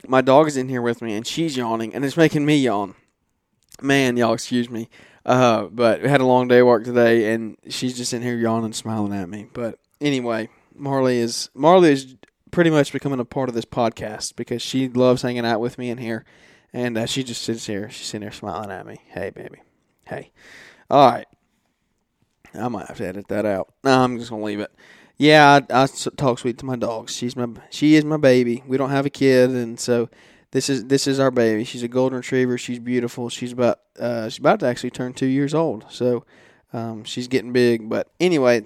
my 0.08 0.22
dog 0.22 0.48
is 0.48 0.58
in 0.58 0.70
here 0.70 0.82
with 0.82 1.02
me 1.02 1.14
and 1.16 1.26
she's 1.26 1.58
yawning 1.58 1.94
and 1.94 2.06
it's 2.06 2.18
making 2.18 2.46
me 2.46 2.58
yawn 2.58 2.96
man, 3.82 4.18
y'all 4.18 4.34
excuse 4.34 4.70
me. 4.70 4.90
Uh, 5.26 5.64
but 5.64 6.02
we 6.02 6.10
had 6.10 6.22
a 6.22 6.26
long 6.26 6.48
day 6.48 6.60
of 6.60 6.68
work 6.68 6.84
today, 6.84 7.34
and 7.34 7.58
she's 7.68 7.96
just 7.98 8.14
in 8.14 8.22
here 8.22 8.36
yawning, 8.36 8.74
smiling 8.74 9.14
at 9.14 9.30
me. 9.30 9.48
But 9.54 9.80
anyway, 10.02 10.50
Marley 10.74 11.18
is 11.18 11.50
Marley 11.54 11.92
is 11.92 12.16
pretty 12.52 12.70
much 12.70 12.92
becoming 12.92 13.20
a 13.20 13.26
part 13.26 13.50
of 13.50 13.56
this 13.56 13.66
podcast 13.66 14.36
because 14.36 14.62
she 14.62 14.88
loves 14.88 15.22
hanging 15.22 15.46
out 15.46 15.60
with 15.60 15.78
me 15.78 15.90
in 15.90 15.98
here, 15.98 16.26
and 16.74 16.98
uh, 16.98 17.06
she 17.06 17.24
just 17.24 17.42
sits 17.42 17.68
here. 17.68 17.90
She's 17.90 18.08
sitting 18.08 18.22
there 18.22 18.32
smiling 18.32 18.72
at 18.72 18.86
me. 18.86 18.98
Hey, 19.08 19.30
baby. 19.30 19.60
Hey. 20.06 20.32
All 20.90 21.12
right. 21.12 21.28
I 22.54 22.68
might 22.68 22.88
have 22.88 22.98
to 22.98 23.08
edit 23.08 23.28
that 23.28 23.46
out. 23.46 23.74
No, 23.84 24.04
I'm 24.04 24.18
just 24.18 24.30
gonna 24.30 24.44
leave 24.44 24.60
it. 24.60 24.72
Yeah, 25.18 25.60
I, 25.70 25.84
I 25.84 25.88
talk 26.16 26.40
sweet 26.40 26.58
to 26.60 26.66
my 26.66 26.78
dogs. 26.78 27.16
She's 27.16 27.36
my 27.36 27.48
she 27.70 27.96
is 27.96 28.06
my 28.06 28.18
baby. 28.18 28.64
We 28.66 28.78
don't 28.78 28.90
have 28.90 29.06
a 29.06 29.10
kid, 29.10 29.50
and 29.50 29.80
so 29.80 30.10
this 30.52 30.70
is 30.70 30.86
this 30.86 31.08
is 31.08 31.20
our 31.20 31.32
baby. 31.32 31.64
She's 31.64 31.84
a 31.84 31.88
golden 31.88 32.18
retriever. 32.18 32.58
She's 32.58 32.80
beautiful. 32.80 33.30
She's 33.30 33.52
about 33.52 33.80
uh, 34.00 34.30
she's 34.30 34.40
about 34.40 34.62
to 34.62 34.66
actually 34.68 34.92
turn 34.92 35.14
two 35.14 35.28
years 35.28 35.54
old. 35.54 35.86
So 35.90 36.26
um, 36.74 37.04
she's 37.04 37.28
getting 37.28 37.52
big. 37.52 37.90
But 37.90 38.10
anyway, 38.20 38.64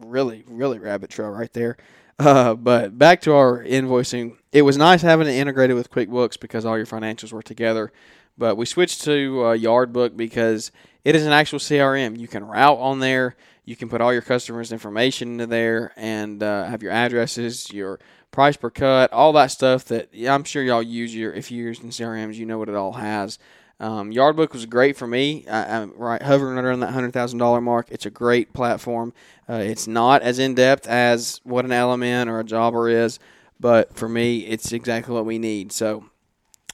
really 0.00 0.44
really 0.48 0.78
rabbit 0.78 1.10
trail 1.10 1.30
right 1.30 1.52
there. 1.52 1.76
Uh, 2.18 2.54
but 2.54 2.96
back 2.96 3.22
to 3.22 3.32
our 3.32 3.64
invoicing. 3.64 4.36
It 4.52 4.62
was 4.62 4.76
nice 4.76 5.02
having 5.02 5.26
it 5.26 5.32
integrated 5.32 5.74
with 5.74 5.90
QuickBooks 5.90 6.38
because 6.38 6.64
all 6.64 6.76
your 6.76 6.86
financials 6.86 7.32
were 7.32 7.42
together. 7.42 7.90
But 8.38 8.56
we 8.56 8.66
switched 8.66 9.02
to 9.04 9.42
uh, 9.42 9.56
Yardbook 9.56 10.16
because 10.16 10.70
it 11.04 11.16
is 11.16 11.26
an 11.26 11.32
actual 11.32 11.58
CRM. 11.58 12.18
You 12.18 12.28
can 12.28 12.44
route 12.46 12.78
on 12.78 13.00
there. 13.00 13.36
You 13.64 13.76
can 13.76 13.88
put 13.88 14.00
all 14.00 14.12
your 14.12 14.22
customers' 14.22 14.72
information 14.72 15.32
into 15.32 15.46
there 15.46 15.92
and 15.96 16.42
uh, 16.42 16.64
have 16.64 16.82
your 16.82 16.92
addresses, 16.92 17.72
your 17.72 18.00
price 18.32 18.56
per 18.56 18.70
cut, 18.70 19.12
all 19.12 19.32
that 19.34 19.48
stuff 19.48 19.84
that 19.86 20.08
I'm 20.28 20.44
sure 20.44 20.62
y'all 20.62 20.82
use 20.82 21.14
your 21.14 21.32
if 21.32 21.50
you're 21.50 21.68
using 21.68 21.90
CRMs, 21.90 22.34
you 22.34 22.46
know 22.46 22.58
what 22.58 22.68
it 22.68 22.74
all 22.74 22.92
has. 22.92 23.38
Um, 23.78 24.12
Yardbook 24.12 24.52
was 24.52 24.64
great 24.66 24.96
for 24.96 25.06
me. 25.06 25.44
I, 25.48 25.78
am 25.78 25.92
right 25.96 26.22
hovering 26.22 26.56
around 26.58 26.80
that 26.80 26.92
hundred 26.92 27.12
thousand 27.12 27.38
dollar 27.38 27.60
mark. 27.60 27.88
It's 27.90 28.06
a 28.06 28.10
great 28.10 28.52
platform. 28.52 29.12
Uh, 29.48 29.54
it's 29.54 29.86
not 29.86 30.22
as 30.22 30.38
in 30.38 30.54
depth 30.54 30.86
as 30.86 31.40
what 31.42 31.64
an 31.64 31.72
LMN 31.72 32.28
or 32.28 32.38
a 32.40 32.44
Jobber 32.44 32.88
is, 32.88 33.18
but 33.58 33.96
for 33.96 34.08
me, 34.08 34.46
it's 34.46 34.72
exactly 34.72 35.12
what 35.14 35.26
we 35.26 35.38
need. 35.38 35.72
So 35.72 36.04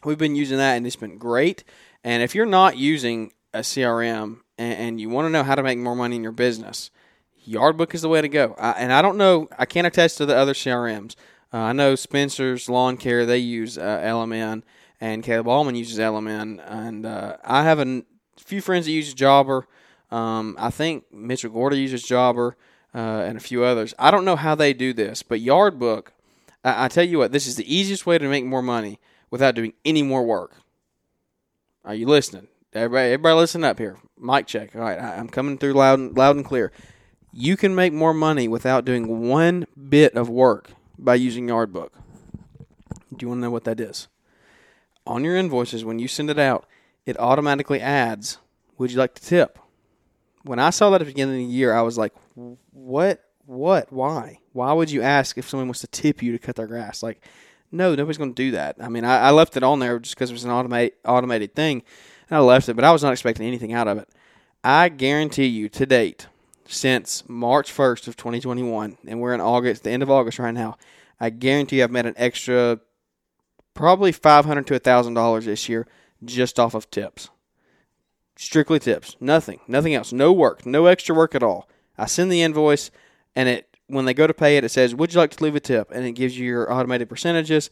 we've 0.05 0.19
been 0.19 0.37
using 0.37 0.59
that, 0.59 0.75
and 0.75 0.87
it's 0.87 0.97
been 0.97 1.19
great. 1.19 1.65
And 2.05 2.23
if 2.23 2.35
you're 2.35 2.47
not 2.47 2.77
using 2.77 3.33
a 3.59 3.63
CRM 3.63 4.41
and, 4.57 4.75
and 4.75 5.01
you 5.01 5.09
want 5.09 5.27
to 5.27 5.31
know 5.31 5.43
how 5.43 5.55
to 5.55 5.63
make 5.63 5.79
more 5.79 5.97
money 5.97 6.17
in 6.17 6.23
your 6.23 6.33
business, 6.33 6.91
Yardbook 7.47 7.95
is 7.95 8.03
the 8.03 8.09
way 8.09 8.21
to 8.21 8.29
go. 8.29 8.55
I, 8.59 8.73
and 8.73 8.93
I 8.93 9.03
don't 9.03 9.17
know, 9.17 9.49
I 9.59 9.67
can't 9.67 9.87
attest 9.87 10.19
to 10.19 10.27
the 10.27 10.37
other 10.37 10.55
CRMs. 10.55 11.15
Uh, 11.53 11.59
I 11.59 11.73
know 11.73 11.95
Spencer's 11.95 12.69
Lawn 12.69 12.97
Care 12.97 13.25
they 13.25 13.39
use 13.39 13.79
uh, 13.79 14.01
LMN, 14.01 14.63
and 15.01 15.23
Caleb 15.23 15.49
Allman 15.49 15.75
uses 15.75 15.99
LMN, 15.99 16.63
and 16.67 17.07
uh, 17.07 17.37
I 17.43 17.63
have 17.63 17.79
a 17.79 18.03
few 18.37 18.61
friends 18.61 18.87
that 18.87 18.93
use 18.93 19.15
Jobber. 19.15 19.67
Um, 20.11 20.57
I 20.59 20.71
think 20.71 21.05
Mitchell 21.13 21.51
Gorda 21.51 21.77
uses 21.77 22.03
Jobber, 22.03 22.57
uh, 22.95 22.99
and 22.99 23.39
a 23.39 23.41
few 23.41 23.65
others. 23.65 23.95
I 23.99 24.11
don't 24.11 24.25
know 24.25 24.37
how 24.37 24.55
they 24.55 24.73
do 24.73 24.93
this, 24.93 25.23
but 25.23 25.41
Yardbook, 25.41 26.09
I-, 26.65 26.85
I 26.85 26.89
tell 26.89 27.05
you 27.05 27.19
what, 27.19 27.33
this 27.33 27.47
is 27.47 27.57
the 27.57 27.75
easiest 27.75 28.07
way 28.07 28.19
to 28.19 28.29
make 28.29 28.45
more 28.45 28.63
money 28.63 28.99
without 29.31 29.55
doing 29.55 29.73
any 29.85 30.03
more 30.03 30.25
work. 30.25 30.57
Are 31.85 31.95
you 31.95 32.07
listening? 32.07 32.49
Everybody, 32.75 33.13
everybody, 33.15 33.35
listen 33.35 33.65
up 33.65 33.79
here. 33.79 33.97
Mic 34.19 34.47
check. 34.47 34.77
All 34.77 34.83
right, 34.83 34.99
I'm 35.01 35.31
coming 35.31 35.57
through 35.57 35.73
loud, 35.73 35.99
and, 35.99 36.15
loud 36.15 36.37
and 36.37 36.45
clear. 36.45 36.71
You 37.33 37.57
can 37.57 37.75
make 37.75 37.95
more 37.95 38.13
money 38.13 38.47
without 38.47 38.85
doing 38.85 39.27
one 39.27 39.67
bit 39.89 40.15
of 40.15 40.29
work 40.29 40.73
by 40.99 41.15
using 41.15 41.47
Yardbook. 41.47 41.89
Do 43.17 43.25
you 43.25 43.29
want 43.29 43.39
to 43.39 43.43
know 43.43 43.51
what 43.51 43.65
that 43.65 43.81
is? 43.81 44.09
On 45.07 45.25
your 45.25 45.35
invoices, 45.35 45.83
when 45.83 45.99
you 45.99 46.09
send 46.09 46.29
it 46.29 46.39
out, 46.39 46.67
it 47.07 47.19
automatically 47.19 47.81
adds, 47.81 48.37
Would 48.77 48.93
you 48.93 48.99
like 48.99 49.15
to 49.15 49.23
tip? 49.23 49.59
When 50.43 50.59
I 50.59 50.69
saw 50.69 50.91
that 50.91 51.01
at 51.01 51.07
the 51.07 51.13
beginning 51.13 51.43
of 51.43 51.49
the 51.49 51.55
year, 51.55 51.73
I 51.73 51.81
was 51.81 51.97
like, 51.97 52.13
What? 52.35 53.25
What? 53.47 53.91
Why? 53.91 54.41
Why 54.53 54.75
would 54.75 54.91
you 54.91 55.01
ask 55.01 55.39
if 55.39 55.49
someone 55.49 55.69
wants 55.69 55.81
to 55.81 55.87
tip 55.87 56.23
you 56.23 56.33
to 56.33 56.39
cut 56.39 56.57
their 56.57 56.67
grass? 56.67 57.03
Like, 57.03 57.25
no, 57.73 57.95
nobody's 57.95 58.19
going 58.19 58.35
to 58.35 58.43
do 58.43 58.51
that. 58.51 58.77
I 58.79 58.91
mean, 58.91 59.07
I, 59.07 59.29
I 59.29 59.31
left 59.31 59.57
it 59.57 59.63
on 59.63 59.79
there 59.79 59.99
just 59.99 60.15
because 60.15 60.29
it 60.29 60.35
was 60.35 60.45
an 60.45 60.51
automate, 60.51 60.93
automated 61.07 61.55
thing, 61.55 61.83
I 62.31 62.41
left 62.41 62.69
it, 62.69 62.75
but 62.75 62.85
I 62.85 62.93
was 62.93 63.03
not 63.03 63.13
expecting 63.13 63.47
anything 63.47 63.73
out 63.73 63.89
of 63.89 63.99
it. 63.99 64.09
I 64.63 64.89
guarantee 64.89 65.47
you, 65.47 65.69
to 65.71 65.87
date, 65.87 66.27
since 66.67 67.25
March 67.29 67.73
1st 67.73 68.09
of 68.09 68.17
2021, 68.17 68.99
and 69.07 69.21
we're 69.21 69.35
in 69.35 69.41
August, 69.41 69.85
the 69.85 69.91
end 69.91 70.03
of 70.03 70.11
August 70.11 70.39
right 70.39 70.53
now. 70.53 70.77
I 71.21 71.31
guarantee 71.31 71.83
I've 71.83 71.91
made 71.91 72.07
an 72.07 72.15
extra 72.17 72.81
probably 73.75 74.13
500 74.13 74.67
to 74.67 74.79
$1,000 74.79 75.45
this 75.45 75.69
year 75.69 75.87
just 76.25 76.59
off 76.59 76.75
of 76.75 76.91
tips. 76.91 77.31
Strictly 78.37 78.79
tips. 78.79 79.17
Nothing. 79.21 79.61
Nothing 79.67 79.95
else. 79.95 80.13
No 80.13 80.33
work. 80.33 80.67
No 80.67 80.87
extra 80.87 81.15
work 81.15 81.35
at 81.35 81.43
all. 81.43 81.69
I 81.97 82.07
send 82.07 82.31
the 82.31 82.43
invoice 82.43 82.91
and 83.35 83.49
it 83.49 83.65
when 83.89 84.05
they 84.05 84.15
go 84.15 84.27
to 84.27 84.35
pay 84.35 84.57
it, 84.59 84.65
it 84.65 84.69
says, 84.69 84.95
"Would 84.95 85.15
you 85.15 85.19
like 85.19 85.31
to 85.31 85.43
leave 85.43 85.57
a 85.57 85.61
tip?" 85.61 85.91
and 85.91 86.05
it 86.05 86.13
gives 86.13 86.39
you 86.39 86.47
your 86.47 86.73
automated 86.73 87.09
percentages. 87.09 87.71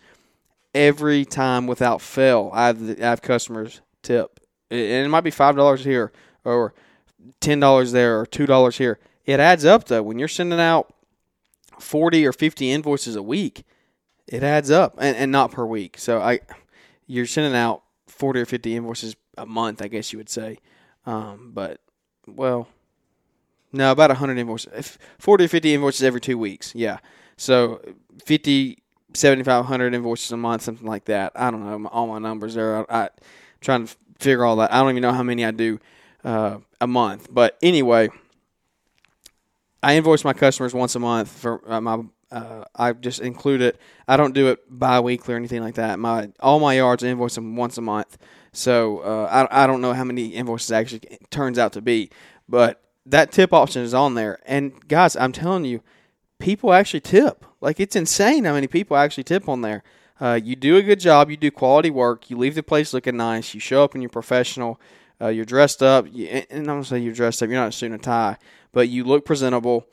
Every 0.74 1.24
time 1.24 1.66
without 1.66 2.00
fail, 2.00 2.50
I 2.52 2.66
have, 2.68 3.00
I 3.00 3.04
have 3.04 3.22
customers 3.22 3.80
tip, 4.02 4.40
and 4.70 4.80
it 4.80 5.08
might 5.08 5.22
be 5.22 5.30
five 5.30 5.56
dollars 5.56 5.84
here 5.84 6.12
or 6.44 6.74
ten 7.40 7.60
dollars 7.60 7.92
there 7.92 8.20
or 8.20 8.26
two 8.26 8.46
dollars 8.46 8.78
here. 8.78 8.98
It 9.24 9.40
adds 9.40 9.64
up 9.64 9.84
though 9.84 10.02
when 10.02 10.18
you're 10.18 10.28
sending 10.28 10.60
out 10.60 10.92
forty 11.78 12.26
or 12.26 12.32
fifty 12.32 12.70
invoices 12.70 13.16
a 13.16 13.22
week. 13.22 13.64
It 14.26 14.42
adds 14.42 14.72
up, 14.72 14.96
and, 14.98 15.16
and 15.16 15.30
not 15.30 15.52
per 15.52 15.64
week. 15.64 15.98
So 15.98 16.20
I, 16.20 16.40
you're 17.06 17.26
sending 17.26 17.54
out 17.54 17.82
forty 18.06 18.40
or 18.40 18.46
fifty 18.46 18.74
invoices 18.74 19.16
a 19.38 19.46
month, 19.46 19.82
I 19.82 19.88
guess 19.88 20.12
you 20.12 20.18
would 20.18 20.30
say. 20.30 20.58
Um, 21.04 21.52
but 21.54 21.80
well, 22.26 22.68
no, 23.72 23.92
about 23.92 24.10
100 24.10 24.38
invoices, 24.38 24.98
40 25.18 25.44
or 25.44 25.48
50 25.48 25.74
invoices 25.74 26.02
every 26.02 26.20
two 26.20 26.38
weeks. 26.38 26.74
Yeah. 26.74 26.98
So 27.36 27.80
50, 28.24 28.82
7,500 29.14 29.94
invoices 29.94 30.32
a 30.32 30.36
month, 30.36 30.62
something 30.62 30.86
like 30.86 31.04
that. 31.06 31.32
I 31.36 31.50
don't 31.50 31.64
know. 31.64 31.88
All 31.90 32.06
my 32.06 32.18
numbers 32.18 32.54
there. 32.54 32.90
I, 32.90 33.04
I 33.04 33.08
trying 33.60 33.86
to 33.86 33.96
figure 34.18 34.44
all 34.44 34.56
that. 34.56 34.72
I 34.72 34.80
don't 34.80 34.90
even 34.90 35.02
know 35.02 35.12
how 35.12 35.22
many 35.22 35.44
I 35.44 35.50
do 35.50 35.78
uh, 36.24 36.58
a 36.80 36.86
month. 36.86 37.28
But 37.30 37.56
anyway, 37.62 38.10
I 39.82 39.96
invoice 39.96 40.24
my 40.24 40.32
customers 40.32 40.74
once 40.74 40.94
a 40.94 41.00
month 41.00 41.28
for 41.28 41.62
uh, 41.70 41.80
my. 41.80 42.02
Uh, 42.28 42.64
I 42.74 42.92
just 42.92 43.20
include 43.20 43.60
it. 43.60 43.80
I 44.08 44.16
don't 44.16 44.34
do 44.34 44.48
it 44.48 44.58
bi-weekly 44.68 45.34
or 45.34 45.36
anything 45.36 45.62
like 45.62 45.76
that. 45.76 46.00
My 46.00 46.30
all 46.40 46.58
my 46.58 46.74
yards 46.74 47.04
I 47.04 47.08
invoice 47.08 47.36
them 47.36 47.54
once 47.54 47.78
a 47.78 47.82
month. 47.82 48.18
So 48.52 48.98
uh, 48.98 49.46
I 49.50 49.64
I 49.64 49.66
don't 49.66 49.80
know 49.80 49.92
how 49.92 50.02
many 50.02 50.28
invoices 50.28 50.72
actually 50.72 51.18
turns 51.30 51.56
out 51.56 51.72
to 51.74 51.80
be, 51.80 52.10
but 52.48 52.82
that 53.06 53.30
tip 53.30 53.52
option 53.52 53.82
is 53.82 53.94
on 53.94 54.14
there. 54.14 54.40
And 54.44 54.86
guys, 54.88 55.14
I'm 55.14 55.30
telling 55.30 55.64
you, 55.64 55.82
people 56.40 56.72
actually 56.72 57.00
tip. 57.00 57.44
Like 57.60 57.78
it's 57.78 57.94
insane 57.96 58.44
how 58.44 58.54
many 58.54 58.66
people 58.66 58.96
actually 58.96 59.24
tip 59.24 59.48
on 59.48 59.60
there. 59.62 59.84
Uh, 60.20 60.40
you 60.42 60.56
do 60.56 60.76
a 60.76 60.82
good 60.82 61.00
job, 61.00 61.30
you 61.30 61.36
do 61.36 61.50
quality 61.50 61.90
work, 61.90 62.30
you 62.30 62.38
leave 62.38 62.54
the 62.54 62.62
place 62.62 62.94
looking 62.94 63.16
nice, 63.16 63.52
you 63.52 63.60
show 63.60 63.84
up 63.84 63.94
and 63.94 64.02
you're 64.02 64.08
professional, 64.08 64.80
uh, 65.20 65.28
you're 65.28 65.44
dressed 65.44 65.82
up, 65.82 66.06
you, 66.10 66.26
and 66.26 66.60
I'm 66.60 66.64
gonna 66.64 66.84
say 66.84 66.98
you're 66.98 67.12
dressed 67.12 67.42
up, 67.42 67.50
you're 67.50 67.58
not 67.58 67.74
suiting 67.74 67.92
a 67.92 67.96
suit 67.98 68.00
and 68.00 68.02
tie, 68.02 68.36
but 68.72 68.88
you 68.88 69.04
look 69.04 69.24
presentable, 69.24 69.86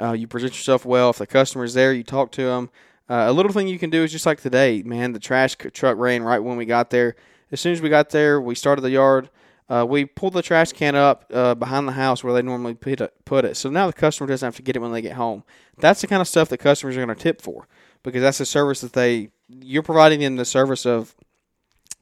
uh, 0.00 0.12
you 0.12 0.26
present 0.26 0.52
yourself 0.52 0.84
well. 0.84 1.10
If 1.10 1.18
the 1.18 1.26
customer's 1.26 1.74
there, 1.74 1.92
you 1.92 2.02
talk 2.02 2.32
to 2.32 2.44
them. 2.44 2.70
Uh, 3.08 3.24
a 3.28 3.32
little 3.32 3.52
thing 3.52 3.68
you 3.68 3.78
can 3.78 3.90
do 3.90 4.02
is 4.02 4.12
just 4.12 4.26
like 4.26 4.40
today, 4.40 4.82
man. 4.82 5.12
The 5.12 5.18
trash 5.18 5.56
truck 5.56 5.96
ran 5.96 6.22
right 6.22 6.38
when 6.38 6.56
we 6.56 6.66
got 6.66 6.90
there. 6.90 7.16
As 7.50 7.60
soon 7.60 7.72
as 7.72 7.80
we 7.80 7.88
got 7.88 8.10
there, 8.10 8.40
we 8.40 8.54
started 8.54 8.82
the 8.82 8.90
yard. 8.90 9.30
Uh, 9.68 9.84
we 9.88 10.04
pulled 10.04 10.32
the 10.32 10.42
trash 10.42 10.72
can 10.72 10.94
up 10.94 11.24
uh, 11.32 11.54
behind 11.54 11.86
the 11.88 11.92
house 11.92 12.22
where 12.22 12.32
they 12.32 12.42
normally 12.42 12.74
put 12.74 13.00
it, 13.00 13.14
put 13.24 13.44
it. 13.44 13.56
So 13.56 13.70
now 13.70 13.86
the 13.86 13.92
customer 13.92 14.26
doesn't 14.26 14.46
have 14.46 14.56
to 14.56 14.62
get 14.62 14.76
it 14.76 14.80
when 14.80 14.92
they 14.92 15.02
get 15.02 15.14
home. 15.14 15.44
That's 15.78 16.00
the 16.00 16.06
kind 16.06 16.20
of 16.20 16.28
stuff 16.28 16.48
that 16.50 16.58
customers 16.58 16.96
are 16.96 17.04
going 17.04 17.16
to 17.16 17.22
tip 17.22 17.40
for 17.40 17.68
because 18.02 18.22
that's 18.22 18.40
a 18.40 18.46
service 18.46 18.80
that 18.80 18.94
they 18.94 19.30
you're 19.48 19.82
providing 19.82 20.20
them 20.20 20.36
the 20.36 20.44
service 20.44 20.86
of 20.86 21.14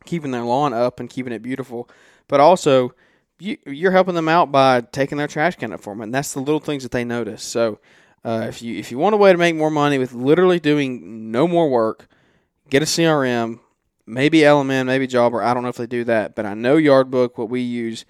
keeping 0.04 0.30
their 0.30 0.42
lawn 0.42 0.72
up 0.72 1.00
and 1.00 1.10
keeping 1.10 1.32
it 1.32 1.42
beautiful, 1.42 1.88
but 2.28 2.40
also 2.40 2.94
you, 3.38 3.58
you're 3.66 3.92
helping 3.92 4.14
them 4.14 4.28
out 4.28 4.50
by 4.50 4.80
taking 4.80 5.18
their 5.18 5.28
trash 5.28 5.56
can 5.56 5.72
up 5.72 5.80
for 5.80 5.92
them, 5.92 6.00
and 6.00 6.14
that's 6.14 6.32
the 6.32 6.40
little 6.40 6.60
things 6.60 6.82
that 6.82 6.92
they 6.92 7.04
notice. 7.04 7.42
So 7.42 7.78
uh, 8.24 8.46
if 8.48 8.62
you 8.62 8.78
if 8.78 8.90
you 8.90 8.98
want 8.98 9.14
a 9.14 9.18
way 9.18 9.32
to 9.32 9.38
make 9.38 9.54
more 9.54 9.70
money 9.70 9.98
with 9.98 10.12
literally 10.12 10.58
doing 10.58 11.30
no 11.30 11.46
more 11.46 11.68
work, 11.68 12.08
get 12.70 12.82
a 12.82 12.86
CRM, 12.86 13.60
maybe 14.06 14.40
LMN, 14.40 14.86
maybe 14.86 15.06
Jobber. 15.06 15.42
I 15.42 15.54
don't 15.54 15.62
know 15.62 15.68
if 15.68 15.76
they 15.76 15.86
do 15.86 16.04
that, 16.04 16.34
but 16.34 16.46
I 16.46 16.54
know 16.54 16.76
Yardbook, 16.76 17.36
what 17.36 17.50
we 17.50 17.60
use, 17.60 18.04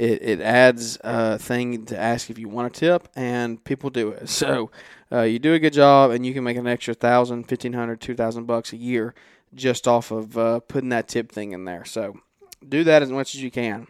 it, 0.00 0.22
it 0.22 0.40
adds 0.40 0.98
a 1.02 1.38
thing 1.38 1.84
to 1.86 1.98
ask 1.98 2.30
if 2.30 2.38
you 2.38 2.48
want 2.48 2.74
a 2.74 2.80
tip, 2.80 3.08
and 3.14 3.62
people 3.64 3.90
do 3.90 4.08
it. 4.08 4.28
So 4.28 4.70
uh, 5.12 5.22
you 5.22 5.38
do 5.38 5.52
a 5.52 5.58
good 5.58 5.74
job, 5.74 6.10
and 6.10 6.24
you 6.24 6.32
can 6.32 6.42
make 6.42 6.56
an 6.56 6.66
extra 6.66 6.94
thousand, 6.94 7.44
fifteen 7.44 7.74
hundred, 7.74 8.00
two 8.00 8.14
thousand 8.14 8.46
bucks 8.46 8.72
a 8.72 8.76
year 8.76 9.14
just 9.54 9.86
off 9.86 10.10
of 10.10 10.38
uh, 10.38 10.60
putting 10.60 10.90
that 10.90 11.08
tip 11.08 11.30
thing 11.30 11.52
in 11.52 11.64
there. 11.64 11.84
So 11.84 12.20
do 12.66 12.84
that 12.84 13.02
as 13.02 13.10
much 13.10 13.34
as 13.34 13.42
you 13.42 13.50
can. 13.50 13.88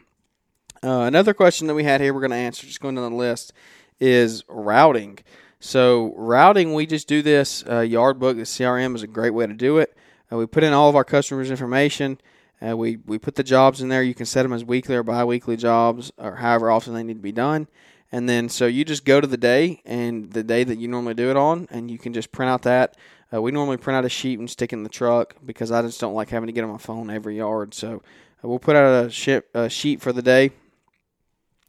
Uh, 0.82 1.02
another 1.02 1.34
question 1.34 1.66
that 1.66 1.74
we 1.74 1.84
had 1.84 2.00
here, 2.00 2.14
we're 2.14 2.20
going 2.20 2.30
to 2.30 2.36
answer, 2.36 2.66
just 2.66 2.80
going 2.80 2.94
down 2.94 3.10
the 3.10 3.16
list, 3.16 3.52
is 4.00 4.42
routing. 4.48 5.18
So 5.60 6.14
routing, 6.16 6.72
we 6.72 6.86
just 6.86 7.06
do 7.06 7.20
this. 7.20 7.62
Uh, 7.66 7.80
Yardbook, 7.80 8.36
the 8.36 8.42
CRM 8.42 8.94
is 8.94 9.02
a 9.02 9.06
great 9.06 9.34
way 9.34 9.46
to 9.46 9.52
do 9.52 9.76
it. 9.76 9.94
Uh, 10.32 10.38
we 10.38 10.46
put 10.46 10.64
in 10.64 10.72
all 10.72 10.88
of 10.88 10.96
our 10.96 11.04
customers' 11.04 11.50
information. 11.50 12.18
Uh, 12.66 12.76
we 12.76 12.98
we 13.06 13.18
put 13.18 13.34
the 13.34 13.42
jobs 13.42 13.80
in 13.80 13.88
there. 13.88 14.02
You 14.02 14.14
can 14.14 14.26
set 14.26 14.42
them 14.42 14.52
as 14.52 14.64
weekly 14.64 14.94
or 14.96 15.02
biweekly 15.02 15.56
jobs, 15.56 16.12
or 16.18 16.36
however 16.36 16.70
often 16.70 16.94
they 16.94 17.02
need 17.02 17.14
to 17.14 17.20
be 17.20 17.32
done. 17.32 17.68
And 18.12 18.28
then 18.28 18.48
so 18.48 18.66
you 18.66 18.84
just 18.84 19.04
go 19.04 19.20
to 19.20 19.26
the 19.26 19.36
day 19.36 19.82
and 19.84 20.32
the 20.32 20.42
day 20.42 20.64
that 20.64 20.78
you 20.78 20.88
normally 20.88 21.14
do 21.14 21.30
it 21.30 21.36
on, 21.36 21.68
and 21.70 21.90
you 21.90 21.98
can 21.98 22.12
just 22.12 22.32
print 22.32 22.50
out 22.50 22.62
that. 22.62 22.96
Uh, 23.32 23.40
we 23.40 23.52
normally 23.52 23.76
print 23.76 23.96
out 23.96 24.04
a 24.04 24.08
sheet 24.08 24.38
and 24.38 24.50
stick 24.50 24.72
it 24.72 24.76
in 24.76 24.82
the 24.82 24.88
truck 24.88 25.36
because 25.44 25.70
I 25.70 25.82
just 25.82 26.00
don't 26.00 26.14
like 26.14 26.30
having 26.30 26.48
to 26.48 26.52
get 26.52 26.64
on 26.64 26.70
my 26.70 26.78
phone 26.78 27.10
every 27.10 27.36
yard. 27.36 27.74
So 27.74 28.02
uh, 28.44 28.48
we'll 28.48 28.58
put 28.58 28.74
out 28.74 29.06
a, 29.06 29.10
ship, 29.10 29.48
a 29.54 29.68
sheet 29.68 30.00
for 30.00 30.12
the 30.12 30.22
day 30.22 30.50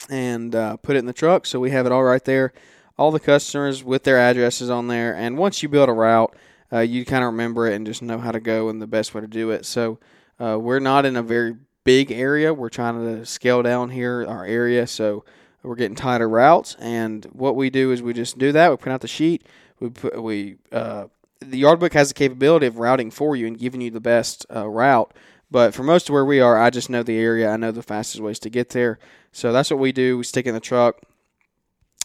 and 0.10 0.56
uh, 0.56 0.78
put 0.78 0.96
it 0.96 1.00
in 1.00 1.06
the 1.06 1.14
truck. 1.14 1.46
So 1.46 1.60
we 1.60 1.70
have 1.70 1.86
it 1.86 1.92
all 1.92 2.04
right 2.04 2.24
there. 2.26 2.52
All 2.98 3.12
the 3.12 3.20
customers 3.20 3.84
with 3.84 4.04
their 4.04 4.18
addresses 4.18 4.70
on 4.72 4.88
there. 4.88 5.16
And 5.16 5.38
once 5.38 5.62
you 5.62 5.70
build 5.70 5.90
a 5.90 5.94
route, 5.94 6.36
uh, 6.74 6.80
you 6.80 7.06
kind 7.06 7.24
of 7.24 7.28
remember 7.28 7.68
it 7.68 7.76
and 7.76 7.86
just 7.86 8.02
know 8.02 8.18
how 8.18 8.32
to 8.32 8.40
go 8.40 8.70
and 8.70 8.82
the 8.82 8.88
best 8.88 9.14
way 9.14 9.22
to 9.22 9.28
do 9.28 9.52
it. 9.52 9.66
So 9.66 10.00
uh, 10.42 10.58
we're 10.58 10.80
not 10.80 11.06
in 11.06 11.16
a 11.16 11.24
very 11.24 11.56
big 11.84 12.12
area. 12.12 12.54
We're 12.54 12.70
trying 12.70 13.04
to 13.06 13.26
scale 13.26 13.62
down 13.62 13.90
here 13.92 14.26
our 14.28 14.46
area, 14.46 14.88
so 14.88 15.24
we're 15.62 15.76
getting 15.76 15.96
tighter 15.96 16.28
routes. 16.28 16.76
And 16.80 17.26
what 17.26 17.56
we 17.56 17.70
do 17.70 17.92
is 17.92 18.02
we 18.02 18.14
just 18.14 18.40
do 18.40 18.52
that. 18.52 18.72
We 18.72 18.78
print 18.78 18.94
out 18.96 19.02
the 19.02 19.08
sheet. 19.08 19.46
We 19.80 19.90
put 19.90 20.22
we 20.22 20.58
uh, 20.72 21.08
the 21.40 21.62
Yardbook 21.62 21.94
has 21.94 22.08
the 22.08 22.14
capability 22.14 22.66
of 22.66 22.78
routing 22.78 23.12
for 23.12 23.36
you 23.36 23.46
and 23.46 23.58
giving 23.58 23.82
you 23.82 23.92
the 23.92 24.00
best 24.00 24.46
uh, 24.54 24.68
route. 24.68 25.14
But 25.52 25.74
for 25.74 25.84
most 25.84 26.10
of 26.10 26.14
where 26.14 26.26
we 26.26 26.40
are, 26.40 26.60
I 26.60 26.70
just 26.70 26.90
know 26.90 27.04
the 27.04 27.18
area. 27.18 27.50
I 27.50 27.58
know 27.58 27.72
the 27.72 27.84
fastest 27.84 28.24
ways 28.24 28.40
to 28.40 28.50
get 28.50 28.70
there. 28.70 29.00
So 29.32 29.52
that's 29.52 29.70
what 29.70 29.80
we 29.80 29.92
do. 29.92 30.18
We 30.18 30.24
stick 30.24 30.46
in 30.46 30.54
the 30.54 30.60
truck. 30.60 31.02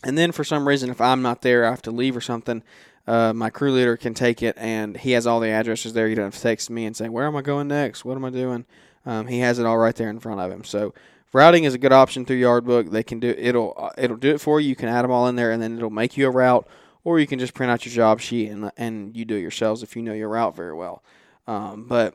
And 0.02 0.18
then 0.18 0.32
for 0.32 0.44
some 0.44 0.68
reason, 0.68 0.90
if 0.90 1.00
I'm 1.00 1.22
not 1.22 1.42
there, 1.42 1.64
I 1.64 1.70
have 1.70 1.82
to 1.82 1.90
leave 1.90 2.16
or 2.16 2.20
something 2.20 2.62
uh, 3.06 3.32
my 3.32 3.50
crew 3.50 3.72
leader 3.72 3.96
can 3.96 4.14
take 4.14 4.42
it, 4.42 4.56
and 4.58 4.96
he 4.96 5.12
has 5.12 5.26
all 5.26 5.40
the 5.40 5.50
addresses 5.50 5.92
there. 5.92 6.08
He 6.08 6.14
doesn't 6.14 6.32
have 6.32 6.34
to 6.34 6.40
text 6.40 6.70
me 6.70 6.84
and 6.86 6.96
say, 6.96 7.08
"Where 7.08 7.26
am 7.26 7.36
I 7.36 7.42
going 7.42 7.68
next? 7.68 8.04
What 8.04 8.16
am 8.16 8.24
I 8.24 8.30
doing?" 8.30 8.64
Um, 9.04 9.28
he 9.28 9.38
has 9.38 9.58
it 9.58 9.66
all 9.66 9.78
right 9.78 9.94
there 9.94 10.10
in 10.10 10.18
front 10.18 10.40
of 10.40 10.50
him. 10.50 10.64
So 10.64 10.92
routing 11.32 11.64
is 11.64 11.74
a 11.74 11.78
good 11.78 11.92
option 11.92 12.24
through 12.24 12.40
Yardbook. 12.40 12.90
They 12.90 13.04
can 13.04 13.20
do 13.20 13.34
it'll 13.38 13.74
uh, 13.76 13.90
it'll 13.96 14.16
do 14.16 14.34
it 14.34 14.40
for 14.40 14.60
you. 14.60 14.68
You 14.68 14.76
can 14.76 14.88
add 14.88 15.02
them 15.02 15.12
all 15.12 15.28
in 15.28 15.36
there, 15.36 15.52
and 15.52 15.62
then 15.62 15.76
it'll 15.76 15.90
make 15.90 16.16
you 16.16 16.26
a 16.26 16.30
route, 16.30 16.66
or 17.04 17.20
you 17.20 17.26
can 17.26 17.38
just 17.38 17.54
print 17.54 17.70
out 17.70 17.86
your 17.86 17.94
job 17.94 18.20
sheet 18.20 18.50
and 18.50 18.70
and 18.76 19.16
you 19.16 19.24
do 19.24 19.36
it 19.36 19.40
yourselves 19.40 19.82
if 19.82 19.94
you 19.94 20.02
know 20.02 20.12
your 20.12 20.28
route 20.28 20.56
very 20.56 20.74
well. 20.74 21.02
Um, 21.46 21.86
but 21.86 22.14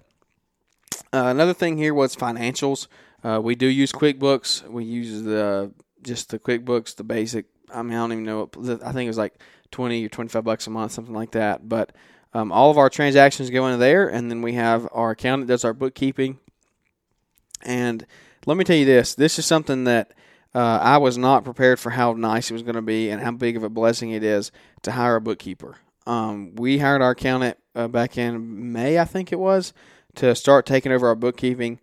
uh, 1.13 1.25
another 1.27 1.53
thing 1.53 1.77
here 1.77 1.93
was 1.93 2.15
financials. 2.15 2.87
Uh, 3.23 3.39
we 3.41 3.55
do 3.55 3.67
use 3.67 3.91
QuickBooks. 3.91 4.67
We 4.67 4.83
use 4.83 5.23
the 5.23 5.71
just 6.01 6.29
the 6.29 6.39
QuickBooks, 6.39 6.95
the 6.95 7.03
basic. 7.03 7.45
I 7.73 7.81
mean, 7.83 7.93
I 7.93 8.01
don't 8.01 8.11
even 8.11 8.23
know. 8.25 8.49
What, 8.53 8.83
I 8.83 8.91
think 8.91 9.05
it 9.05 9.09
was 9.09 9.17
like 9.17 9.35
20 9.71 10.05
or 10.05 10.09
25 10.09 10.43
bucks 10.43 10.67
a 10.67 10.69
month, 10.69 10.91
something 10.91 11.13
like 11.13 11.31
that. 11.31 11.67
But 11.67 11.91
um, 12.33 12.51
all 12.51 12.71
of 12.71 12.77
our 12.77 12.89
transactions 12.89 13.49
go 13.49 13.67
into 13.67 13.77
there, 13.77 14.07
and 14.07 14.29
then 14.29 14.41
we 14.41 14.53
have 14.53 14.87
our 14.91 15.11
accountant 15.11 15.47
does 15.47 15.65
our 15.65 15.73
bookkeeping. 15.73 16.39
And 17.63 18.05
let 18.45 18.57
me 18.57 18.63
tell 18.63 18.75
you 18.75 18.85
this: 18.85 19.15
this 19.15 19.37
is 19.37 19.45
something 19.45 19.83
that 19.85 20.13
uh, 20.53 20.79
I 20.81 20.97
was 20.97 21.17
not 21.17 21.43
prepared 21.43 21.79
for 21.79 21.91
how 21.91 22.13
nice 22.13 22.49
it 22.49 22.53
was 22.53 22.63
going 22.63 22.75
to 22.75 22.81
be 22.81 23.09
and 23.09 23.21
how 23.21 23.31
big 23.31 23.57
of 23.57 23.63
a 23.63 23.69
blessing 23.69 24.11
it 24.11 24.23
is 24.23 24.51
to 24.83 24.91
hire 24.91 25.17
a 25.17 25.21
bookkeeper. 25.21 25.77
Um, 26.05 26.55
we 26.55 26.79
hired 26.79 27.01
our 27.01 27.11
accountant 27.11 27.57
uh, 27.75 27.87
back 27.87 28.17
in 28.17 28.71
May, 28.71 28.99
I 28.99 29.05
think 29.05 29.31
it 29.31 29.39
was, 29.39 29.73
to 30.15 30.35
start 30.35 30.65
taking 30.65 30.91
over 30.91 31.07
our 31.07 31.15
bookkeeping. 31.15 31.79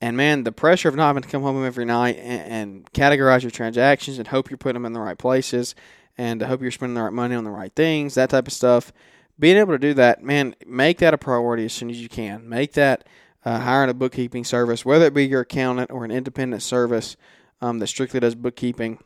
And 0.00 0.16
man, 0.16 0.44
the 0.44 0.52
pressure 0.52 0.88
of 0.88 0.96
not 0.96 1.06
having 1.06 1.22
to 1.22 1.28
come 1.28 1.42
home 1.42 1.64
every 1.64 1.86
night 1.86 2.18
and, 2.18 2.52
and 2.52 2.92
categorize 2.92 3.42
your 3.42 3.50
transactions 3.50 4.18
and 4.18 4.28
hope 4.28 4.50
you're 4.50 4.58
putting 4.58 4.74
them 4.74 4.86
in 4.86 4.92
the 4.92 5.00
right 5.00 5.16
places 5.16 5.74
and 6.16 6.42
I 6.42 6.46
hope 6.46 6.62
you're 6.62 6.70
spending 6.70 6.94
the 6.94 7.02
right 7.02 7.12
money 7.12 7.34
on 7.34 7.44
the 7.44 7.50
right 7.50 7.74
things, 7.74 8.14
that 8.14 8.30
type 8.30 8.46
of 8.46 8.52
stuff. 8.52 8.92
Being 9.38 9.56
able 9.56 9.72
to 9.72 9.78
do 9.78 9.94
that, 9.94 10.22
man, 10.22 10.54
make 10.66 10.98
that 10.98 11.14
a 11.14 11.18
priority 11.18 11.64
as 11.64 11.72
soon 11.72 11.90
as 11.90 12.00
you 12.00 12.08
can. 12.08 12.48
Make 12.48 12.74
that 12.74 13.06
uh, 13.44 13.58
hiring 13.60 13.90
a 13.90 13.94
bookkeeping 13.94 14.44
service, 14.44 14.84
whether 14.84 15.06
it 15.06 15.14
be 15.14 15.26
your 15.26 15.40
accountant 15.40 15.90
or 15.90 16.04
an 16.04 16.10
independent 16.10 16.62
service 16.62 17.16
um, 17.60 17.78
that 17.80 17.88
strictly 17.88 18.20
does 18.20 18.34
bookkeeping. 18.34 18.98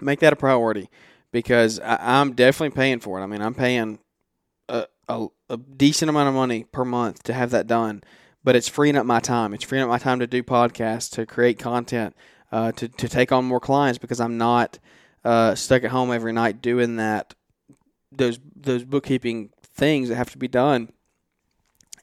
Make 0.00 0.20
that 0.20 0.32
a 0.32 0.36
priority 0.36 0.88
because 1.32 1.80
I, 1.80 2.20
am 2.20 2.34
definitely 2.34 2.76
paying 2.76 3.00
for 3.00 3.18
it. 3.18 3.22
I 3.22 3.26
mean, 3.26 3.42
I'm 3.42 3.54
paying 3.54 3.98
a, 4.68 4.86
a, 5.08 5.26
a 5.48 5.56
decent 5.56 6.08
amount 6.08 6.28
of 6.28 6.34
money 6.34 6.64
per 6.64 6.84
month 6.84 7.22
to 7.24 7.32
have 7.32 7.50
that 7.50 7.66
done, 7.66 8.02
but 8.44 8.56
it's 8.56 8.68
freeing 8.68 8.96
up 8.96 9.06
my 9.06 9.20
time. 9.20 9.54
It's 9.54 9.64
freeing 9.64 9.84
up 9.84 9.90
my 9.90 9.98
time 9.98 10.20
to 10.20 10.26
do 10.26 10.42
podcasts, 10.42 11.10
to 11.12 11.26
create 11.26 11.58
content, 11.58 12.14
uh, 12.52 12.72
to 12.72 12.88
to 12.88 13.08
take 13.08 13.32
on 13.32 13.44
more 13.44 13.60
clients 13.60 13.98
because 13.98 14.20
I'm 14.20 14.38
not 14.38 14.78
uh, 15.24 15.54
stuck 15.54 15.84
at 15.84 15.90
home 15.90 16.12
every 16.12 16.32
night 16.32 16.62
doing 16.62 16.96
that 16.96 17.34
those 18.12 18.38
those 18.56 18.84
bookkeeping 18.84 19.50
things 19.62 20.08
that 20.08 20.16
have 20.16 20.30
to 20.30 20.38
be 20.38 20.48
done. 20.48 20.90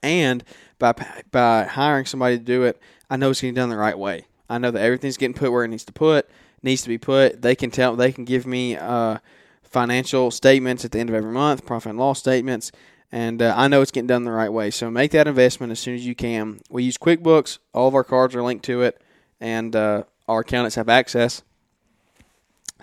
And 0.03 0.43
by 0.79 0.93
by 1.31 1.63
hiring 1.63 2.05
somebody 2.05 2.37
to 2.37 2.43
do 2.43 2.63
it, 2.63 2.79
I 3.09 3.17
know 3.17 3.31
it's 3.31 3.41
getting 3.41 3.55
done 3.55 3.69
the 3.69 3.77
right 3.77 3.97
way. 3.97 4.25
I 4.49 4.57
know 4.57 4.71
that 4.71 4.81
everything's 4.81 5.17
getting 5.17 5.33
put 5.33 5.51
where 5.51 5.65
it 5.65 5.69
needs 5.69 5.85
to 5.85 5.93
put 5.93 6.29
needs 6.63 6.81
to 6.83 6.89
be 6.89 6.97
put. 6.97 7.41
They 7.41 7.55
can 7.55 7.71
tell 7.71 7.95
they 7.95 8.11
can 8.11 8.25
give 8.25 8.45
me 8.45 8.75
uh, 8.75 9.17
financial 9.63 10.31
statements 10.31 10.85
at 10.85 10.91
the 10.91 10.99
end 10.99 11.09
of 11.09 11.15
every 11.15 11.31
month, 11.31 11.65
profit 11.65 11.91
and 11.91 11.99
loss 11.99 12.19
statements. 12.19 12.71
And 13.11 13.41
uh, 13.41 13.53
I 13.55 13.67
know 13.67 13.81
it's 13.81 13.91
getting 13.91 14.07
done 14.07 14.23
the 14.23 14.31
right 14.31 14.51
way. 14.51 14.69
So 14.69 14.91
make 14.91 15.11
that 15.11 15.27
investment 15.27 15.71
as 15.71 15.79
soon 15.79 15.95
as 15.95 16.05
you 16.05 16.13
can. 16.13 16.59
We 16.69 16.83
use 16.83 16.97
QuickBooks. 16.97 17.59
All 17.73 17.87
of 17.87 17.95
our 17.95 18.03
cards 18.03 18.35
are 18.35 18.43
linked 18.43 18.65
to 18.65 18.81
it, 18.81 19.01
and 19.39 19.75
uh, 19.75 20.03
our 20.27 20.41
accountants 20.41 20.75
have 20.75 20.89
access. 20.89 21.41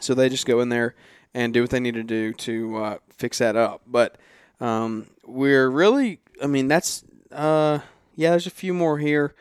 So 0.05 0.15
they 0.15 0.29
just 0.29 0.47
go 0.47 0.61
in 0.61 0.69
there 0.69 0.95
and 1.35 1.53
do 1.53 1.63
what 1.63 1.71
they 1.71 1.81
need 1.81 1.95
to 1.95 2.03
do 2.03 2.33
to 2.33 2.77
uh, 2.77 2.99
fix 3.17 3.39
that 3.39 3.57
up. 3.57 3.83
But 3.87 4.17
um, 4.61 5.09
we're 5.27 5.69
really, 5.69 6.21
I 6.43 6.47
mean, 6.47 6.69
that's 6.69 7.05
uh, 7.33 7.81
yeah. 8.15 8.31
There's 8.31 8.47
a 8.47 8.51
few 8.51 8.73
more 8.73 8.99
here. 8.99 9.35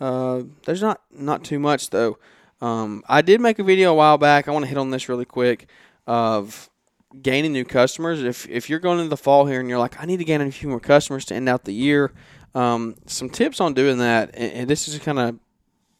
Uh, 0.00 0.42
there's 0.64 0.82
not 0.82 1.00
not 1.10 1.44
too 1.44 1.58
much 1.58 1.90
though. 1.90 2.18
Um, 2.60 3.02
I 3.08 3.22
did 3.22 3.40
make 3.40 3.58
a 3.58 3.64
video 3.64 3.92
a 3.92 3.94
while 3.94 4.18
back. 4.18 4.48
I 4.48 4.50
want 4.50 4.64
to 4.64 4.68
hit 4.68 4.78
on 4.78 4.90
this 4.90 5.08
really 5.08 5.24
quick 5.24 5.68
of 6.06 6.70
gaining 7.22 7.52
new 7.52 7.64
customers. 7.64 8.22
If 8.22 8.48
if 8.48 8.68
you're 8.68 8.78
going 8.78 8.98
into 8.98 9.10
the 9.10 9.16
fall 9.16 9.46
here 9.46 9.60
and 9.60 9.68
you're 9.68 9.78
like, 9.78 10.00
I 10.00 10.06
need 10.06 10.18
to 10.18 10.24
gain 10.24 10.40
a 10.40 10.50
few 10.50 10.68
more 10.68 10.80
customers 10.80 11.24
to 11.26 11.34
end 11.34 11.48
out 11.48 11.64
the 11.64 11.74
year, 11.74 12.12
um, 12.54 12.96
some 13.06 13.30
tips 13.30 13.60
on 13.60 13.74
doing 13.74 13.98
that. 13.98 14.30
And, 14.34 14.52
and 14.52 14.70
this 14.70 14.88
is 14.88 14.98
kind 14.98 15.18
of 15.18 15.38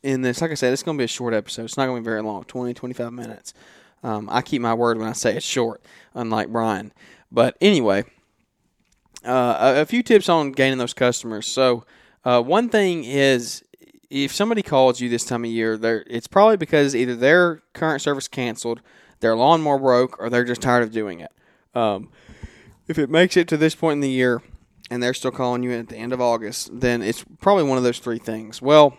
in 0.02 0.22
this. 0.22 0.40
Like 0.40 0.50
I 0.50 0.54
said, 0.54 0.72
it's 0.72 0.82
going 0.82 0.96
to 0.96 1.00
be 1.00 1.04
a 1.04 1.08
short 1.08 1.34
episode. 1.34 1.64
It's 1.64 1.76
not 1.76 1.86
going 1.86 1.98
to 1.98 2.02
be 2.02 2.10
very 2.10 2.22
long 2.22 2.44
20, 2.44 2.74
25 2.74 3.12
minutes. 3.12 3.54
Um, 4.02 4.28
I 4.30 4.42
keep 4.42 4.62
my 4.62 4.74
word 4.74 4.98
when 4.98 5.08
I 5.08 5.12
say 5.12 5.36
it's 5.36 5.46
short, 5.46 5.82
unlike 6.14 6.48
Brian. 6.48 6.92
But 7.30 7.56
anyway, 7.60 8.04
uh, 9.24 9.74
a, 9.78 9.86
few 9.86 10.02
tips 10.02 10.28
on 10.28 10.52
gaining 10.52 10.78
those 10.78 10.94
customers. 10.94 11.46
So, 11.46 11.84
uh, 12.24 12.42
one 12.42 12.68
thing 12.68 13.04
is 13.04 13.64
if 14.10 14.32
somebody 14.32 14.62
calls 14.62 15.00
you 15.00 15.08
this 15.08 15.24
time 15.24 15.44
of 15.44 15.50
year, 15.50 15.78
it's 16.08 16.28
probably 16.28 16.56
because 16.56 16.94
either 16.94 17.16
their 17.16 17.62
current 17.72 18.02
service 18.02 18.28
canceled, 18.28 18.80
their 19.20 19.34
lawnmower 19.34 19.78
broke, 19.78 20.20
or 20.20 20.30
they're 20.30 20.44
just 20.44 20.62
tired 20.62 20.82
of 20.82 20.92
doing 20.92 21.20
it. 21.20 21.32
Um, 21.74 22.10
if 22.88 22.98
it 22.98 23.10
makes 23.10 23.36
it 23.36 23.48
to 23.48 23.56
this 23.56 23.74
point 23.74 23.94
in 23.94 24.00
the 24.00 24.10
year 24.10 24.42
and 24.90 25.02
they're 25.02 25.14
still 25.14 25.32
calling 25.32 25.62
you 25.62 25.72
at 25.72 25.88
the 25.88 25.96
end 25.96 26.12
of 26.12 26.20
August, 26.20 26.70
then 26.72 27.02
it's 27.02 27.24
probably 27.40 27.64
one 27.64 27.78
of 27.78 27.84
those 27.84 27.98
three 27.98 28.18
things. 28.18 28.62
Well, 28.62 28.96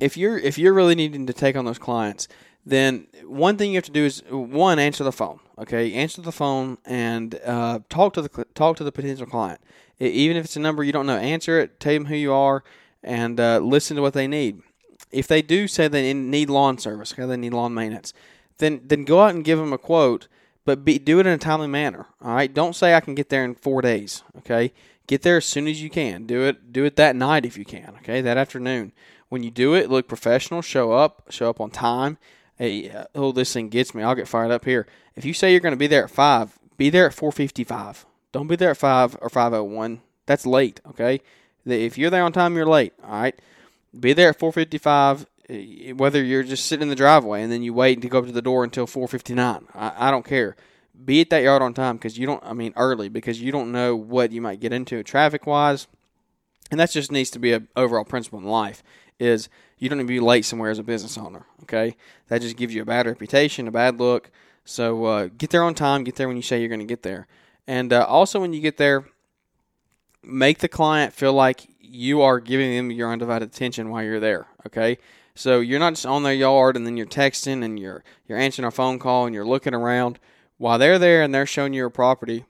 if 0.00 0.16
you're 0.16 0.38
if 0.38 0.58
you're 0.58 0.72
really 0.72 0.94
needing 0.94 1.26
to 1.26 1.32
take 1.32 1.56
on 1.56 1.64
those 1.64 1.78
clients, 1.78 2.26
then 2.64 3.06
one 3.24 3.56
thing 3.56 3.70
you 3.70 3.76
have 3.76 3.84
to 3.84 3.90
do 3.90 4.04
is 4.04 4.22
one 4.30 4.78
answer 4.78 5.04
the 5.04 5.12
phone. 5.12 5.40
Okay, 5.58 5.92
answer 5.92 6.22
the 6.22 6.32
phone 6.32 6.78
and 6.84 7.38
uh, 7.44 7.80
talk 7.88 8.14
to 8.14 8.22
the 8.22 8.46
talk 8.54 8.76
to 8.78 8.84
the 8.84 8.92
potential 8.92 9.26
client. 9.26 9.60
Even 9.98 10.36
if 10.36 10.46
it's 10.46 10.56
a 10.56 10.60
number 10.60 10.82
you 10.82 10.92
don't 10.92 11.06
know, 11.06 11.18
answer 11.18 11.60
it. 11.60 11.78
Tell 11.78 11.92
them 11.92 12.06
who 12.06 12.16
you 12.16 12.32
are 12.32 12.64
and 13.02 13.38
uh, 13.38 13.58
listen 13.58 13.96
to 13.96 14.02
what 14.02 14.14
they 14.14 14.26
need. 14.26 14.62
If 15.10 15.26
they 15.26 15.42
do 15.42 15.68
say 15.68 15.88
they 15.88 16.14
need 16.14 16.48
lawn 16.48 16.78
service, 16.78 17.12
okay, 17.12 17.26
they 17.26 17.36
need 17.36 17.52
lawn 17.52 17.74
maintenance, 17.74 18.14
then 18.58 18.80
then 18.84 19.04
go 19.04 19.20
out 19.20 19.34
and 19.34 19.44
give 19.44 19.58
them 19.58 19.72
a 19.72 19.78
quote, 19.78 20.28
but 20.64 20.84
be, 20.84 20.98
do 20.98 21.18
it 21.18 21.26
in 21.26 21.32
a 21.32 21.38
timely 21.38 21.66
manner. 21.66 22.06
All 22.22 22.34
right, 22.34 22.52
don't 22.52 22.76
say 22.76 22.94
I 22.94 23.00
can 23.00 23.14
get 23.14 23.28
there 23.28 23.44
in 23.44 23.54
four 23.54 23.82
days. 23.82 24.22
Okay, 24.38 24.72
get 25.06 25.22
there 25.22 25.38
as 25.38 25.44
soon 25.44 25.66
as 25.66 25.82
you 25.82 25.90
can. 25.90 26.26
Do 26.26 26.44
it 26.44 26.72
do 26.72 26.84
it 26.84 26.96
that 26.96 27.16
night 27.16 27.44
if 27.44 27.58
you 27.58 27.64
can. 27.64 27.94
Okay, 27.98 28.20
that 28.20 28.36
afternoon. 28.36 28.92
When 29.30 29.42
you 29.42 29.50
do 29.50 29.74
it, 29.74 29.88
look 29.88 30.06
professional. 30.06 30.60
Show 30.60 30.92
up. 30.92 31.24
Show 31.30 31.48
up 31.48 31.60
on 31.60 31.70
time 31.70 32.18
hey, 32.60 32.90
uh, 32.90 33.06
oh, 33.14 33.32
this 33.32 33.52
thing 33.52 33.70
gets 33.70 33.94
me. 33.94 34.02
I'll 34.04 34.14
get 34.14 34.28
fired 34.28 34.52
up 34.52 34.66
here. 34.66 34.86
If 35.16 35.24
you 35.24 35.34
say 35.34 35.50
you're 35.50 35.60
going 35.60 35.72
to 35.72 35.78
be 35.78 35.88
there 35.88 36.04
at 36.04 36.10
five, 36.10 36.58
be 36.76 36.90
there 36.90 37.06
at 37.06 37.14
four 37.14 37.32
fifty-five. 37.32 38.06
Don't 38.30 38.46
be 38.46 38.54
there 38.54 38.70
at 38.70 38.76
five 38.76 39.16
or 39.20 39.28
five 39.28 39.52
oh 39.52 39.64
one. 39.64 40.02
That's 40.26 40.46
late. 40.46 40.80
Okay. 40.90 41.20
If 41.64 41.98
you're 41.98 42.10
there 42.10 42.22
on 42.22 42.32
time, 42.32 42.54
you're 42.54 42.66
late. 42.66 42.92
All 43.02 43.10
right. 43.10 43.34
Be 43.98 44.12
there 44.12 44.28
at 44.28 44.38
four 44.38 44.52
fifty-five. 44.52 45.26
Eh, 45.48 45.92
whether 45.92 46.22
you're 46.22 46.44
just 46.44 46.66
sitting 46.66 46.82
in 46.82 46.88
the 46.88 46.94
driveway 46.94 47.42
and 47.42 47.50
then 47.50 47.62
you 47.62 47.74
wait 47.74 48.00
to 48.02 48.08
go 48.08 48.18
up 48.20 48.26
to 48.26 48.32
the 48.32 48.42
door 48.42 48.62
until 48.62 48.86
four 48.86 49.08
fifty-nine, 49.08 49.66
I, 49.74 50.08
I 50.08 50.10
don't 50.10 50.24
care. 50.24 50.54
Be 51.02 51.22
at 51.22 51.30
that 51.30 51.42
yard 51.42 51.62
on 51.62 51.72
time 51.72 51.96
because 51.96 52.18
you 52.18 52.26
don't. 52.26 52.44
I 52.44 52.52
mean, 52.52 52.74
early 52.76 53.08
because 53.08 53.40
you 53.40 53.50
don't 53.50 53.72
know 53.72 53.96
what 53.96 54.32
you 54.32 54.42
might 54.42 54.60
get 54.60 54.72
into 54.72 55.02
traffic 55.02 55.46
wise, 55.46 55.86
and 56.70 56.78
that 56.78 56.90
just 56.90 57.10
needs 57.10 57.30
to 57.30 57.38
be 57.38 57.54
an 57.54 57.68
overall 57.74 58.04
principle 58.04 58.38
in 58.38 58.44
life. 58.44 58.82
Is 59.20 59.48
you 59.78 59.88
don't 59.88 59.98
need 59.98 60.04
to 60.04 60.08
be 60.08 60.20
late 60.20 60.44
somewhere 60.44 60.70
as 60.70 60.78
a 60.78 60.82
business 60.82 61.16
owner. 61.16 61.46
Okay, 61.62 61.96
that 62.28 62.40
just 62.40 62.56
gives 62.56 62.74
you 62.74 62.82
a 62.82 62.86
bad 62.86 63.06
reputation, 63.06 63.68
a 63.68 63.70
bad 63.70 64.00
look. 64.00 64.30
So 64.64 65.04
uh, 65.04 65.28
get 65.36 65.50
there 65.50 65.62
on 65.62 65.74
time. 65.74 66.04
Get 66.04 66.16
there 66.16 66.26
when 66.26 66.36
you 66.36 66.42
say 66.42 66.58
you're 66.58 66.68
going 66.68 66.80
to 66.80 66.86
get 66.86 67.02
there, 67.02 67.26
and 67.66 67.92
uh, 67.92 68.04
also 68.06 68.40
when 68.40 68.52
you 68.52 68.60
get 68.60 68.76
there, 68.76 69.04
make 70.22 70.58
the 70.58 70.68
client 70.68 71.12
feel 71.12 71.32
like 71.32 71.68
you 71.80 72.22
are 72.22 72.40
giving 72.40 72.74
them 72.76 72.90
your 72.90 73.12
undivided 73.12 73.48
attention 73.48 73.90
while 73.90 74.02
you're 74.02 74.20
there. 74.20 74.46
Okay, 74.66 74.98
so 75.34 75.60
you're 75.60 75.80
not 75.80 75.94
just 75.94 76.06
on 76.06 76.22
their 76.22 76.34
yard 76.34 76.76
and 76.76 76.86
then 76.86 76.96
you're 76.96 77.06
texting 77.06 77.64
and 77.64 77.78
you're 77.78 78.04
you're 78.26 78.38
answering 78.38 78.66
a 78.66 78.70
phone 78.70 78.98
call 78.98 79.26
and 79.26 79.34
you're 79.34 79.44
looking 79.44 79.74
around 79.74 80.18
while 80.58 80.78
they're 80.78 80.98
there 80.98 81.22
and 81.22 81.34
they're 81.34 81.46
showing 81.46 81.72
you 81.72 81.78
your 81.78 81.90
property. 81.90 82.44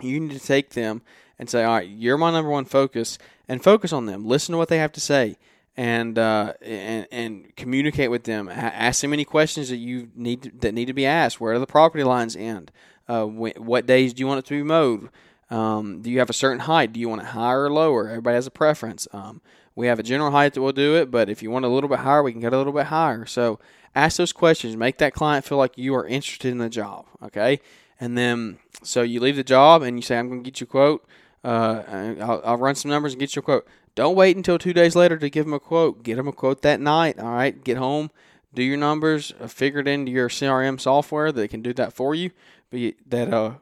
You 0.00 0.20
need 0.20 0.38
to 0.38 0.46
take 0.46 0.70
them 0.70 1.02
and 1.38 1.48
say, 1.48 1.64
"All 1.64 1.76
right, 1.76 1.88
you're 1.88 2.18
my 2.18 2.30
number 2.30 2.50
one 2.50 2.64
focus," 2.64 3.18
and 3.48 3.62
focus 3.62 3.92
on 3.92 4.06
them. 4.06 4.26
Listen 4.26 4.52
to 4.52 4.58
what 4.58 4.68
they 4.68 4.78
have 4.78 4.92
to 4.92 5.00
say 5.00 5.36
and 5.78 6.18
uh, 6.18 6.54
and 6.60 7.06
and 7.12 7.56
communicate 7.56 8.10
with 8.10 8.24
them. 8.24 8.48
Ask 8.48 9.00
them 9.00 9.12
any 9.12 9.24
questions 9.24 9.70
that 9.70 9.76
you 9.76 10.10
need 10.16 10.42
to, 10.42 10.50
that 10.58 10.74
need 10.74 10.86
to 10.86 10.92
be 10.92 11.06
asked. 11.06 11.40
Where 11.40 11.54
do 11.54 11.60
the 11.60 11.66
property 11.66 12.04
lines 12.04 12.34
end? 12.34 12.72
Uh, 13.08 13.24
what 13.24 13.86
days 13.86 14.12
do 14.12 14.20
you 14.20 14.26
want 14.26 14.40
it 14.40 14.44
to 14.46 14.54
be 14.54 14.62
mowed? 14.62 15.08
Um, 15.50 16.02
do 16.02 16.10
you 16.10 16.18
have 16.18 16.28
a 16.28 16.34
certain 16.34 16.58
height? 16.60 16.92
Do 16.92 17.00
you 17.00 17.08
want 17.08 17.22
it 17.22 17.28
higher 17.28 17.64
or 17.64 17.72
lower? 17.72 18.08
Everybody 18.08 18.34
has 18.34 18.46
a 18.46 18.50
preference. 18.50 19.08
Um, 19.12 19.40
we 19.74 19.86
have 19.86 20.00
a 20.00 20.02
general 20.02 20.32
height 20.32 20.54
that 20.54 20.60
will 20.60 20.72
do 20.72 20.96
it, 20.96 21.10
but 21.10 21.30
if 21.30 21.42
you 21.42 21.50
want 21.50 21.64
a 21.64 21.68
little 21.68 21.88
bit 21.88 22.00
higher, 22.00 22.22
we 22.22 22.32
can 22.32 22.40
get 22.40 22.52
a 22.52 22.58
little 22.58 22.72
bit 22.72 22.86
higher. 22.86 23.24
So 23.24 23.60
ask 23.94 24.16
those 24.16 24.32
questions. 24.32 24.76
Make 24.76 24.98
that 24.98 25.14
client 25.14 25.44
feel 25.44 25.56
like 25.56 25.78
you 25.78 25.94
are 25.94 26.04
interested 26.06 26.50
in 26.50 26.58
the 26.58 26.68
job. 26.68 27.06
Okay, 27.22 27.60
and 28.00 28.18
then 28.18 28.58
so 28.82 29.02
you 29.02 29.20
leave 29.20 29.36
the 29.36 29.44
job 29.44 29.82
and 29.82 29.96
you 29.96 30.02
say, 30.02 30.18
"I'm 30.18 30.28
going 30.28 30.42
to 30.42 30.50
get 30.50 30.60
you 30.60 30.64
a 30.64 30.68
quote." 30.68 31.06
Uh, 31.48 32.14
I'll, 32.20 32.42
I'll, 32.44 32.56
run 32.58 32.74
some 32.74 32.90
numbers 32.90 33.14
and 33.14 33.20
get 33.20 33.34
you 33.34 33.40
a 33.40 33.42
quote. 33.42 33.66
Don't 33.94 34.14
wait 34.14 34.36
until 34.36 34.58
two 34.58 34.74
days 34.74 34.94
later 34.94 35.16
to 35.16 35.30
give 35.30 35.46
them 35.46 35.54
a 35.54 35.60
quote. 35.60 36.02
Get 36.02 36.16
them 36.16 36.28
a 36.28 36.32
quote 36.32 36.60
that 36.60 36.78
night. 36.78 37.18
All 37.18 37.30
right. 37.30 37.64
Get 37.64 37.78
home, 37.78 38.10
do 38.52 38.62
your 38.62 38.76
numbers, 38.76 39.32
uh, 39.40 39.46
figure 39.46 39.80
it 39.80 39.88
into 39.88 40.12
your 40.12 40.28
CRM 40.28 40.78
software 40.78 41.32
that 41.32 41.48
can 41.48 41.62
do 41.62 41.72
that 41.72 41.94
for 41.94 42.14
you. 42.14 42.32
That 42.70 43.32
uh, 43.32 43.54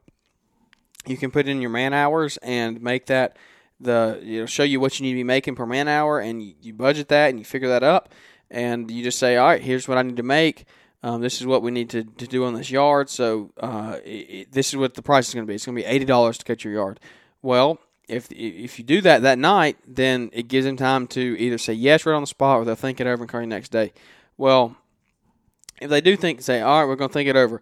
you 1.06 1.16
can 1.16 1.30
put 1.30 1.46
in 1.46 1.60
your 1.60 1.70
man 1.70 1.92
hours 1.92 2.38
and 2.38 2.82
make 2.82 3.06
that 3.06 3.36
the 3.78 4.18
you 4.20 4.40
know 4.40 4.46
show 4.46 4.64
you 4.64 4.80
what 4.80 4.98
you 4.98 5.04
need 5.04 5.12
to 5.12 5.18
be 5.18 5.24
making 5.24 5.54
per 5.54 5.64
man 5.64 5.86
hour, 5.86 6.18
and 6.18 6.42
you, 6.42 6.54
you 6.60 6.74
budget 6.74 7.06
that 7.08 7.30
and 7.30 7.38
you 7.38 7.44
figure 7.44 7.68
that 7.68 7.84
up, 7.84 8.12
and 8.50 8.90
you 8.90 9.04
just 9.04 9.20
say, 9.20 9.36
all 9.36 9.46
right, 9.46 9.62
here's 9.62 9.86
what 9.86 9.96
I 9.96 10.02
need 10.02 10.16
to 10.16 10.24
make. 10.24 10.64
Um, 11.04 11.20
this 11.20 11.40
is 11.40 11.46
what 11.46 11.62
we 11.62 11.70
need 11.70 11.90
to, 11.90 12.02
to 12.02 12.26
do 12.26 12.44
on 12.46 12.54
this 12.54 12.68
yard. 12.68 13.08
So 13.10 13.52
uh, 13.60 13.98
it, 14.04 14.08
it, 14.08 14.52
this 14.52 14.70
is 14.70 14.76
what 14.76 14.94
the 14.94 15.02
price 15.02 15.28
is 15.28 15.34
going 15.34 15.46
to 15.46 15.48
be. 15.48 15.54
It's 15.54 15.66
going 15.66 15.76
to 15.76 15.82
be 15.82 15.86
eighty 15.86 16.04
dollars 16.04 16.38
to 16.38 16.44
cut 16.44 16.64
your 16.64 16.72
yard. 16.72 16.98
Well, 17.42 17.78
if 18.08 18.30
if 18.30 18.78
you 18.78 18.84
do 18.84 19.00
that 19.02 19.22
that 19.22 19.38
night, 19.38 19.76
then 19.86 20.30
it 20.32 20.48
gives 20.48 20.64
them 20.64 20.76
time 20.76 21.06
to 21.08 21.36
either 21.38 21.58
say 21.58 21.72
yes 21.72 22.06
right 22.06 22.14
on 22.14 22.22
the 22.22 22.26
spot 22.26 22.58
or 22.58 22.64
they'll 22.64 22.74
think 22.74 23.00
it 23.00 23.06
over 23.06 23.22
and 23.22 23.30
call 23.30 23.40
you 23.40 23.46
next 23.46 23.70
day. 23.70 23.92
Well, 24.36 24.76
if 25.80 25.90
they 25.90 26.00
do 26.00 26.16
think, 26.16 26.42
say, 26.42 26.60
all 26.60 26.80
right, 26.80 26.88
we're 26.88 26.96
going 26.96 27.10
to 27.10 27.12
think 27.12 27.28
it 27.28 27.36
over. 27.36 27.60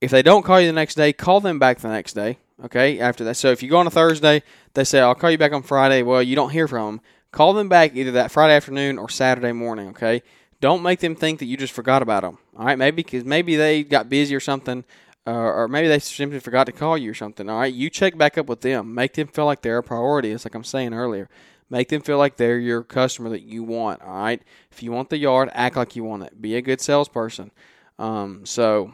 If 0.00 0.10
they 0.10 0.22
don't 0.22 0.42
call 0.42 0.60
you 0.60 0.66
the 0.66 0.72
next 0.72 0.96
day, 0.96 1.12
call 1.12 1.40
them 1.40 1.58
back 1.58 1.78
the 1.78 1.88
next 1.88 2.12
day. 2.12 2.38
Okay, 2.64 3.00
after 3.00 3.24
that. 3.24 3.36
So 3.36 3.50
if 3.50 3.62
you 3.62 3.70
go 3.70 3.78
on 3.78 3.86
a 3.86 3.90
Thursday, 3.90 4.42
they 4.74 4.84
say, 4.84 5.00
I'll 5.00 5.14
call 5.14 5.30
you 5.30 5.38
back 5.38 5.52
on 5.52 5.62
Friday. 5.62 6.02
Well, 6.02 6.22
you 6.22 6.36
don't 6.36 6.50
hear 6.50 6.68
from 6.68 6.86
them. 6.86 7.00
Call 7.32 7.52
them 7.52 7.68
back 7.68 7.96
either 7.96 8.12
that 8.12 8.30
Friday 8.30 8.54
afternoon 8.54 8.96
or 8.98 9.08
Saturday 9.08 9.52
morning. 9.52 9.88
Okay, 9.88 10.22
don't 10.60 10.82
make 10.82 11.00
them 11.00 11.16
think 11.16 11.40
that 11.40 11.46
you 11.46 11.56
just 11.56 11.72
forgot 11.72 12.00
about 12.00 12.22
them. 12.22 12.38
All 12.56 12.64
right, 12.64 12.78
maybe 12.78 13.02
because 13.02 13.24
maybe 13.24 13.56
they 13.56 13.82
got 13.82 14.08
busy 14.08 14.34
or 14.34 14.40
something 14.40 14.84
uh, 15.26 15.32
or 15.32 15.68
maybe 15.68 15.88
they 15.88 15.98
simply 15.98 16.40
forgot 16.40 16.66
to 16.66 16.72
call 16.72 16.98
you 16.98 17.10
or 17.10 17.14
something. 17.14 17.48
All 17.48 17.60
right, 17.60 17.72
you 17.72 17.88
check 17.88 18.16
back 18.18 18.36
up 18.36 18.46
with 18.46 18.60
them. 18.60 18.94
Make 18.94 19.14
them 19.14 19.28
feel 19.28 19.46
like 19.46 19.62
they're 19.62 19.78
a 19.78 19.82
priority. 19.82 20.30
It's 20.30 20.44
like 20.44 20.54
I'm 20.54 20.64
saying 20.64 20.92
earlier. 20.92 21.28
Make 21.70 21.88
them 21.88 22.02
feel 22.02 22.18
like 22.18 22.36
they're 22.36 22.58
your 22.58 22.82
customer 22.82 23.30
that 23.30 23.42
you 23.42 23.62
want. 23.62 24.02
All 24.02 24.14
right. 24.14 24.42
If 24.70 24.82
you 24.82 24.92
want 24.92 25.08
the 25.08 25.16
yard, 25.16 25.50
act 25.54 25.76
like 25.76 25.96
you 25.96 26.04
want 26.04 26.22
it. 26.22 26.40
Be 26.40 26.56
a 26.56 26.62
good 26.62 26.80
salesperson. 26.80 27.50
Um, 27.98 28.44
so 28.44 28.92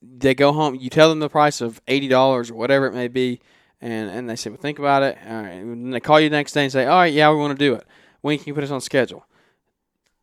they 0.00 0.34
go 0.34 0.52
home. 0.52 0.76
You 0.76 0.90
tell 0.90 1.08
them 1.08 1.18
the 1.18 1.28
price 1.28 1.60
of 1.60 1.80
eighty 1.88 2.08
dollars 2.08 2.50
or 2.50 2.54
whatever 2.54 2.86
it 2.86 2.94
may 2.94 3.08
be, 3.08 3.40
and 3.80 4.10
and 4.10 4.30
they 4.30 4.36
say, 4.36 4.50
"Well, 4.50 4.58
think 4.58 4.78
about 4.78 5.02
it." 5.02 5.18
All 5.26 5.42
right. 5.42 5.50
And 5.50 5.92
they 5.92 6.00
call 6.00 6.20
you 6.20 6.28
the 6.28 6.36
next 6.36 6.52
day 6.52 6.62
and 6.62 6.72
say, 6.72 6.86
"All 6.86 6.98
right, 6.98 7.12
yeah, 7.12 7.30
we 7.30 7.36
want 7.36 7.58
to 7.58 7.64
do 7.64 7.74
it. 7.74 7.84
When 8.20 8.38
can 8.38 8.46
you 8.46 8.54
put 8.54 8.64
us 8.64 8.70
on 8.70 8.80
schedule?" 8.80 9.26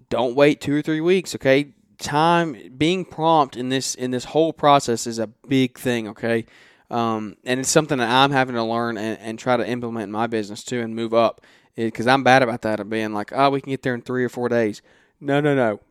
Don't 0.09 0.35
wait 0.35 0.61
two 0.61 0.75
or 0.75 0.81
three 0.81 1.01
weeks. 1.01 1.35
Okay, 1.35 1.73
time 1.99 2.73
being 2.77 3.05
prompt 3.05 3.57
in 3.57 3.69
this 3.69 3.93
in 3.93 4.11
this 4.11 4.25
whole 4.25 4.53
process 4.53 5.05
is 5.05 5.19
a 5.19 5.27
big 5.27 5.77
thing 5.77 6.07
okay? 6.07 6.45
Um, 6.89 7.37
and 7.43 7.59
it's 7.59 7.69
something 7.69 7.99
that 7.99 8.09
i'm 8.09 8.31
having 8.31 8.55
to 8.55 8.63
learn 8.63 8.97
and, 8.97 9.19
and 9.19 9.37
try 9.37 9.57
to 9.57 9.67
implement 9.67 10.05
in 10.05 10.11
my 10.11 10.25
business 10.25 10.63
too 10.63 10.81
and 10.81 10.95
move 10.95 11.13
up. 11.13 11.41
Because 11.75 12.07
i'm 12.07 12.23
bad 12.23 12.41
about 12.41 12.61
that 12.63 12.79
of 12.79 12.89
being 12.89 13.13
like 13.13 13.31
oh 13.33 13.49
we 13.49 13.61
can 13.61 13.71
get 13.71 13.83
there 13.83 13.93
in 13.93 14.01
three 14.01 14.23
or 14.23 14.29
four 14.29 14.49
days. 14.49 14.81
No 15.19 15.39
no 15.41 15.53
no. 15.53 15.81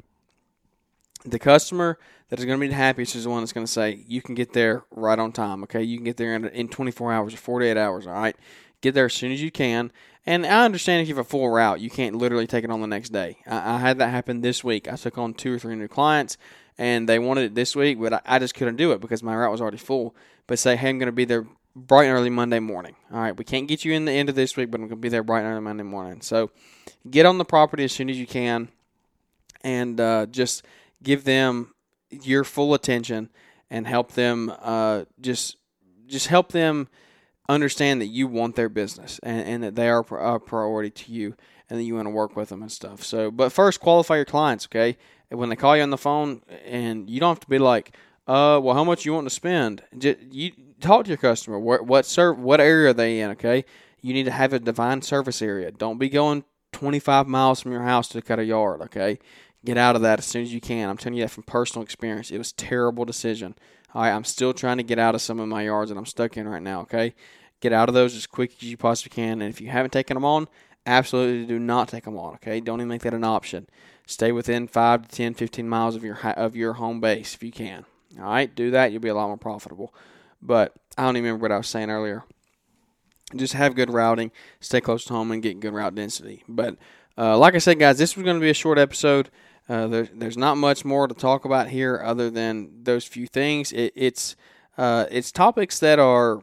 The 1.24 1.38
customer 1.38 1.98
that 2.30 2.38
is 2.38 2.44
going 2.44 2.58
to 2.58 2.60
be 2.60 2.68
the 2.68 2.74
happiest 2.74 3.14
is 3.14 3.24
the 3.24 3.30
one 3.30 3.42
that's 3.42 3.52
going 3.52 3.66
to 3.66 3.72
say 3.72 4.04
you 4.06 4.22
can 4.22 4.34
get 4.34 4.52
there 4.52 4.84
right 4.90 5.18
on 5.18 5.32
time 5.32 5.62
okay? 5.64 5.82
You 5.82 5.98
can 5.98 6.04
get 6.04 6.16
there 6.16 6.34
in, 6.34 6.46
in 6.46 6.68
24 6.68 7.12
hours 7.12 7.34
or 7.34 7.38
48 7.38 7.76
hours 7.76 8.06
all 8.06 8.14
right 8.14 8.36
get 8.80 8.94
there 8.94 9.06
as 9.06 9.14
soon 9.14 9.32
as 9.32 9.42
you 9.42 9.50
can 9.50 9.90
and 10.28 10.44
I 10.44 10.66
understand 10.66 11.00
if 11.00 11.08
you 11.08 11.14
have 11.14 11.24
a 11.24 11.28
full 11.28 11.48
route, 11.48 11.80
you 11.80 11.88
can't 11.88 12.14
literally 12.14 12.46
take 12.46 12.62
it 12.62 12.70
on 12.70 12.82
the 12.82 12.86
next 12.86 13.14
day. 13.14 13.38
I, 13.46 13.76
I 13.76 13.78
had 13.78 13.96
that 13.96 14.10
happen 14.10 14.42
this 14.42 14.62
week. 14.62 14.86
I 14.86 14.96
took 14.96 15.16
on 15.16 15.32
two 15.32 15.54
or 15.54 15.58
three 15.58 15.74
new 15.74 15.88
clients, 15.88 16.36
and 16.76 17.08
they 17.08 17.18
wanted 17.18 17.44
it 17.44 17.54
this 17.54 17.74
week, 17.74 17.98
but 17.98 18.12
I, 18.12 18.20
I 18.26 18.38
just 18.38 18.54
couldn't 18.54 18.76
do 18.76 18.92
it 18.92 19.00
because 19.00 19.22
my 19.22 19.34
route 19.34 19.50
was 19.50 19.62
already 19.62 19.78
full. 19.78 20.14
But 20.46 20.58
say, 20.58 20.76
hey, 20.76 20.90
I'm 20.90 20.98
going 20.98 21.06
to 21.06 21.12
be 21.12 21.24
there 21.24 21.46
bright 21.74 22.08
and 22.08 22.14
early 22.14 22.28
Monday 22.28 22.58
morning. 22.58 22.94
All 23.10 23.20
right, 23.20 23.34
we 23.34 23.42
can't 23.42 23.68
get 23.68 23.86
you 23.86 23.94
in 23.94 24.04
the 24.04 24.12
end 24.12 24.28
of 24.28 24.34
this 24.34 24.54
week, 24.54 24.70
but 24.70 24.82
I'm 24.82 24.88
going 24.88 24.98
to 24.98 25.00
be 25.00 25.08
there 25.08 25.22
bright 25.22 25.44
and 25.44 25.48
early 25.48 25.62
Monday 25.62 25.82
morning. 25.82 26.20
So 26.20 26.50
get 27.10 27.24
on 27.24 27.38
the 27.38 27.46
property 27.46 27.84
as 27.84 27.92
soon 27.92 28.10
as 28.10 28.18
you 28.18 28.26
can 28.26 28.68
and 29.64 29.98
uh, 29.98 30.26
just 30.26 30.62
give 31.02 31.24
them 31.24 31.72
your 32.10 32.44
full 32.44 32.74
attention 32.74 33.30
and 33.70 33.86
help 33.86 34.12
them 34.12 34.52
uh, 34.60 35.04
just 35.22 35.56
just 36.06 36.26
help 36.26 36.52
them 36.52 36.88
understand 37.48 38.00
that 38.00 38.06
you 38.06 38.26
want 38.26 38.56
their 38.56 38.68
business 38.68 39.18
and, 39.22 39.46
and 39.46 39.62
that 39.62 39.74
they 39.74 39.88
are 39.88 40.00
a 40.00 40.40
priority 40.40 40.90
to 40.90 41.12
you 41.12 41.34
and 41.70 41.78
that 41.78 41.84
you 41.84 41.94
want 41.94 42.06
to 42.06 42.10
work 42.10 42.36
with 42.36 42.48
them 42.50 42.62
and 42.62 42.72
stuff. 42.72 43.02
So, 43.02 43.30
but 43.30 43.52
first, 43.52 43.80
qualify 43.80 44.16
your 44.16 44.24
clients, 44.24 44.66
okay? 44.66 44.96
When 45.30 45.48
they 45.48 45.56
call 45.56 45.76
you 45.76 45.82
on 45.82 45.90
the 45.90 45.98
phone, 45.98 46.42
and 46.64 47.08
you 47.10 47.20
don't 47.20 47.30
have 47.30 47.40
to 47.40 47.48
be 47.48 47.58
like, 47.58 47.94
uh, 48.26 48.60
well, 48.62 48.74
how 48.74 48.84
much 48.84 49.04
you 49.04 49.12
want 49.12 49.26
to 49.26 49.34
spend? 49.34 49.82
Just, 49.96 50.18
you 50.30 50.52
talk 50.80 51.04
to 51.04 51.08
your 51.08 51.18
customer. 51.18 51.58
What 51.58 51.86
what 51.86 52.06
serve 52.06 52.38
what 52.38 52.60
area 52.60 52.90
are 52.90 52.94
they 52.94 53.20
in? 53.20 53.30
Okay, 53.32 53.64
you 54.00 54.12
need 54.12 54.24
to 54.24 54.30
have 54.30 54.52
a 54.52 54.58
defined 54.58 55.04
service 55.04 55.42
area. 55.42 55.70
Don't 55.70 55.98
be 55.98 56.08
going 56.08 56.44
25 56.72 57.26
miles 57.26 57.60
from 57.60 57.72
your 57.72 57.82
house 57.82 58.08
to 58.08 58.22
cut 58.22 58.38
a 58.38 58.44
yard. 58.44 58.80
Okay, 58.82 59.18
get 59.64 59.76
out 59.76 59.96
of 59.96 60.02
that 60.02 60.18
as 60.18 60.26
soon 60.26 60.42
as 60.42 60.52
you 60.52 60.60
can. 60.60 60.88
I'm 60.88 60.96
telling 60.96 61.18
you 61.18 61.24
that 61.24 61.30
from 61.30 61.44
personal 61.44 61.82
experience. 61.82 62.30
It 62.30 62.38
was 62.38 62.52
terrible 62.52 63.04
decision. 63.04 63.54
All 63.94 64.02
right, 64.02 64.12
I'm 64.12 64.24
still 64.24 64.52
trying 64.52 64.76
to 64.76 64.82
get 64.82 64.98
out 64.98 65.14
of 65.14 65.22
some 65.22 65.40
of 65.40 65.48
my 65.48 65.62
yards 65.62 65.90
that 65.90 65.96
I'm 65.96 66.06
stuck 66.06 66.36
in 66.36 66.46
right 66.48 66.62
now. 66.62 66.82
Okay, 66.82 67.14
get 67.60 67.72
out 67.72 67.88
of 67.88 67.94
those 67.94 68.14
as 68.14 68.26
quick 68.26 68.52
as 68.56 68.62
you 68.62 68.76
possibly 68.76 69.14
can. 69.14 69.40
And 69.40 69.50
if 69.50 69.60
you 69.60 69.68
haven't 69.68 69.92
taken 69.92 70.14
them 70.14 70.24
on, 70.24 70.48
absolutely 70.86 71.46
do 71.46 71.58
not 71.58 71.88
take 71.88 72.04
them 72.04 72.18
on. 72.18 72.34
Okay, 72.34 72.60
don't 72.60 72.80
even 72.80 72.88
make 72.88 73.02
that 73.02 73.14
an 73.14 73.24
option. 73.24 73.66
Stay 74.06 74.32
within 74.32 74.68
five 74.68 75.08
to 75.08 75.08
10, 75.08 75.34
15 75.34 75.68
miles 75.68 75.96
of 75.96 76.04
your 76.04 76.18
of 76.18 76.56
your 76.56 76.74
home 76.74 77.00
base 77.00 77.34
if 77.34 77.42
you 77.42 77.52
can. 77.52 77.84
All 78.18 78.24
right, 78.24 78.54
do 78.54 78.70
that. 78.70 78.92
You'll 78.92 79.02
be 79.02 79.08
a 79.08 79.14
lot 79.14 79.28
more 79.28 79.36
profitable. 79.36 79.94
But 80.40 80.74
I 80.96 81.02
don't 81.02 81.16
even 81.16 81.24
remember 81.24 81.42
what 81.42 81.52
I 81.52 81.58
was 81.58 81.68
saying 81.68 81.90
earlier. 81.90 82.24
Just 83.36 83.52
have 83.52 83.74
good 83.74 83.90
routing, 83.90 84.30
stay 84.60 84.80
close 84.80 85.04
to 85.04 85.12
home, 85.12 85.30
and 85.30 85.42
get 85.42 85.60
good 85.60 85.74
route 85.74 85.94
density. 85.94 86.42
But 86.48 86.76
uh, 87.18 87.36
like 87.36 87.54
I 87.54 87.58
said, 87.58 87.78
guys, 87.78 87.98
this 87.98 88.16
was 88.16 88.24
going 88.24 88.36
to 88.36 88.40
be 88.40 88.50
a 88.50 88.54
short 88.54 88.78
episode. 88.78 89.28
Uh, 89.68 89.86
there, 89.86 90.08
there's 90.14 90.36
not 90.36 90.56
much 90.56 90.84
more 90.84 91.06
to 91.06 91.14
talk 91.14 91.44
about 91.44 91.68
here 91.68 92.00
other 92.02 92.30
than 92.30 92.70
those 92.84 93.04
few 93.04 93.26
things. 93.26 93.72
It, 93.72 93.92
it's 93.94 94.34
uh, 94.78 95.06
it's 95.10 95.30
topics 95.30 95.78
that 95.80 95.98
are 95.98 96.40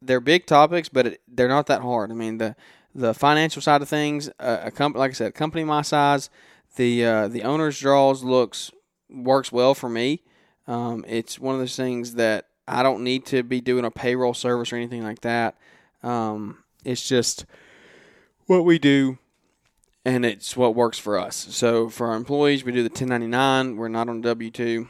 they're 0.00 0.20
big 0.20 0.46
topics, 0.46 0.88
but 0.88 1.06
it, 1.06 1.20
they're 1.28 1.48
not 1.48 1.66
that 1.66 1.82
hard. 1.82 2.10
I 2.10 2.14
mean 2.14 2.38
the 2.38 2.56
the 2.94 3.12
financial 3.12 3.60
side 3.60 3.82
of 3.82 3.88
things, 3.88 4.30
uh, 4.38 4.60
a 4.62 4.70
company 4.70 5.00
like 5.00 5.10
I 5.10 5.14
said, 5.14 5.28
a 5.28 5.32
company 5.32 5.64
my 5.64 5.82
size, 5.82 6.30
the 6.76 7.04
uh, 7.04 7.28
the 7.28 7.42
owner's 7.42 7.78
draws 7.78 8.22
looks 8.24 8.70
works 9.10 9.52
well 9.52 9.74
for 9.74 9.88
me. 9.88 10.22
Um, 10.66 11.04
it's 11.06 11.38
one 11.38 11.54
of 11.54 11.60
those 11.60 11.76
things 11.76 12.14
that 12.14 12.46
I 12.66 12.82
don't 12.82 13.04
need 13.04 13.26
to 13.26 13.42
be 13.42 13.60
doing 13.60 13.84
a 13.84 13.90
payroll 13.90 14.32
service 14.32 14.72
or 14.72 14.76
anything 14.76 15.02
like 15.02 15.20
that. 15.20 15.58
Um, 16.02 16.64
it's 16.84 17.06
just 17.06 17.44
what 18.46 18.64
we 18.64 18.78
do 18.78 19.18
and 20.04 20.24
it's 20.24 20.56
what 20.56 20.74
works 20.74 20.98
for 20.98 21.18
us. 21.18 21.36
So 21.50 21.88
for 21.88 22.08
our 22.08 22.16
employees, 22.16 22.64
we 22.64 22.72
do 22.72 22.82
the 22.82 22.90
1099. 22.90 23.76
We're 23.76 23.88
not 23.88 24.08
on 24.08 24.20
W 24.20 24.50
two, 24.50 24.88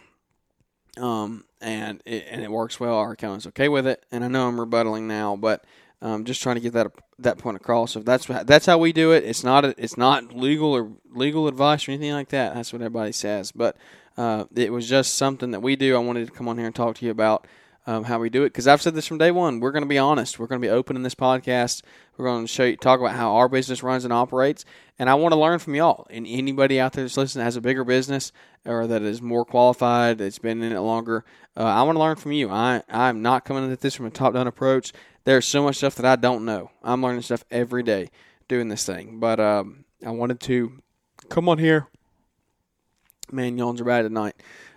um, 0.97 1.45
and 1.61 2.03
it, 2.05 2.27
and 2.31 2.43
it 2.43 2.51
works 2.51 2.81
well. 2.81 2.97
Our 2.97 3.13
accountant's 3.13 3.47
okay 3.49 3.69
with 3.69 3.87
it, 3.87 4.05
and 4.11 4.25
I 4.25 4.29
know 4.29 4.49
I'm 4.49 4.57
rebuttaling 4.57 5.03
now, 5.03 5.37
but 5.37 5.65
um, 6.03 6.25
just 6.25 6.43
trying 6.43 6.57
to 6.57 6.61
get 6.61 6.73
that 6.73 6.89
that 7.21 7.39
point 7.39 7.57
across. 7.57 7.93
So 7.93 8.01
that's 8.01 8.27
that's 8.27 8.67
how 8.67 8.79
we 8.79 8.93
do 8.93 9.13
it. 9.13 9.25
It's 9.25 9.45
not 9.45 9.65
a, 9.65 9.75
it's 9.79 9.97
not 9.97 10.35
legal 10.35 10.73
or 10.73 10.93
legal 11.11 11.49
advice 11.49 11.89
or 11.89 11.93
anything 11.93 12.13
like 12.13 12.31
that. 12.31 12.55
That's 12.55 12.73
what 12.73 12.83
everybody 12.83 13.13
says, 13.13 13.53
but 13.53 13.77
uh, 14.17 14.45
it 14.55 14.73
was 14.73 14.89
just 14.89 15.15
something 15.15 15.51
that 15.53 15.61
we 15.61 15.77
do. 15.77 15.95
I 15.97 15.99
wanted 15.99 16.27
to 16.27 16.33
come 16.33 16.49
on 16.49 16.59
here 16.59 16.67
and 16.67 16.75
talk 16.75 16.97
to 16.97 17.05
you 17.05 17.11
about 17.11 17.47
um, 17.87 18.05
how 18.05 18.19
we 18.19 18.31
do 18.31 18.45
it 18.45 18.49
because 18.49 18.67
I've 18.67 18.81
said 18.81 18.95
this 18.95 19.07
from 19.07 19.19
day 19.19 19.31
one. 19.31 19.61
We're 19.61 19.73
going 19.73 19.83
to 19.83 19.89
be 19.89 19.99
honest. 19.99 20.39
We're 20.39 20.47
going 20.47 20.61
to 20.61 20.67
be 20.67 20.71
open 20.73 20.97
in 20.97 21.03
this 21.03 21.15
podcast. 21.15 21.83
We're 22.17 22.27
going 22.27 22.45
to 22.45 22.53
show 22.53 22.65
you, 22.65 22.77
talk 22.77 23.01
about 23.01 23.15
how 23.15 23.35
our 23.37 23.49
business 23.49 23.83
runs 23.83 24.05
and 24.05 24.13
operates, 24.13 24.65
and 24.99 25.11
I 25.11 25.15
want 25.15 25.33
to 25.33 25.39
learn 25.39 25.59
from 25.59 25.75
y'all. 25.75 26.07
And 26.11 26.27
anybody 26.27 26.81
out 26.81 26.93
there 26.93 27.05
that's 27.05 27.17
listening 27.17 27.45
has 27.45 27.57
a 27.57 27.61
bigger 27.61 27.85
business 27.85 28.33
or 28.65 28.87
that 28.87 29.03
is 29.03 29.21
more 29.21 29.45
qualified, 29.45 30.19
that's 30.19 30.39
been 30.39 30.63
in 30.63 30.73
it 30.73 30.81
longer. 30.81 31.25
Uh, 31.57 31.65
I 31.65 31.83
want 31.83 31.97
to 31.97 32.01
learn 32.01 32.17
from 32.17 32.33
you. 32.33 32.51
I 32.51 32.83
I'm 32.89 33.23
not 33.23 33.45
coming 33.45 33.71
at 33.71 33.81
this 33.81 33.95
from 33.95 34.07
a 34.07 34.11
top 34.11 34.35
down 34.35 34.47
approach. 34.47 34.93
There's 35.25 35.47
so 35.47 35.63
much 35.63 35.77
stuff 35.77 35.95
that 35.97 36.07
I 36.07 36.17
don't 36.17 36.45
know. 36.45 36.71
I'm 36.83 37.03
learning 37.03 37.23
stuff 37.23 37.45
every 37.51 37.83
day 37.83 38.11
doing 38.49 38.69
this 38.69 38.85
thing, 38.85 39.21
but 39.21 39.41
um, 39.41 39.85
I 40.05 40.11
wanted 40.11 40.41
to 40.41 40.81
come 41.29 41.49
on 41.49 41.59
here. 41.59 41.89
Man, 43.33 43.57
yawns 43.57 43.81
are 43.81 43.85
bad 43.85 44.03
tonight. 44.03 44.35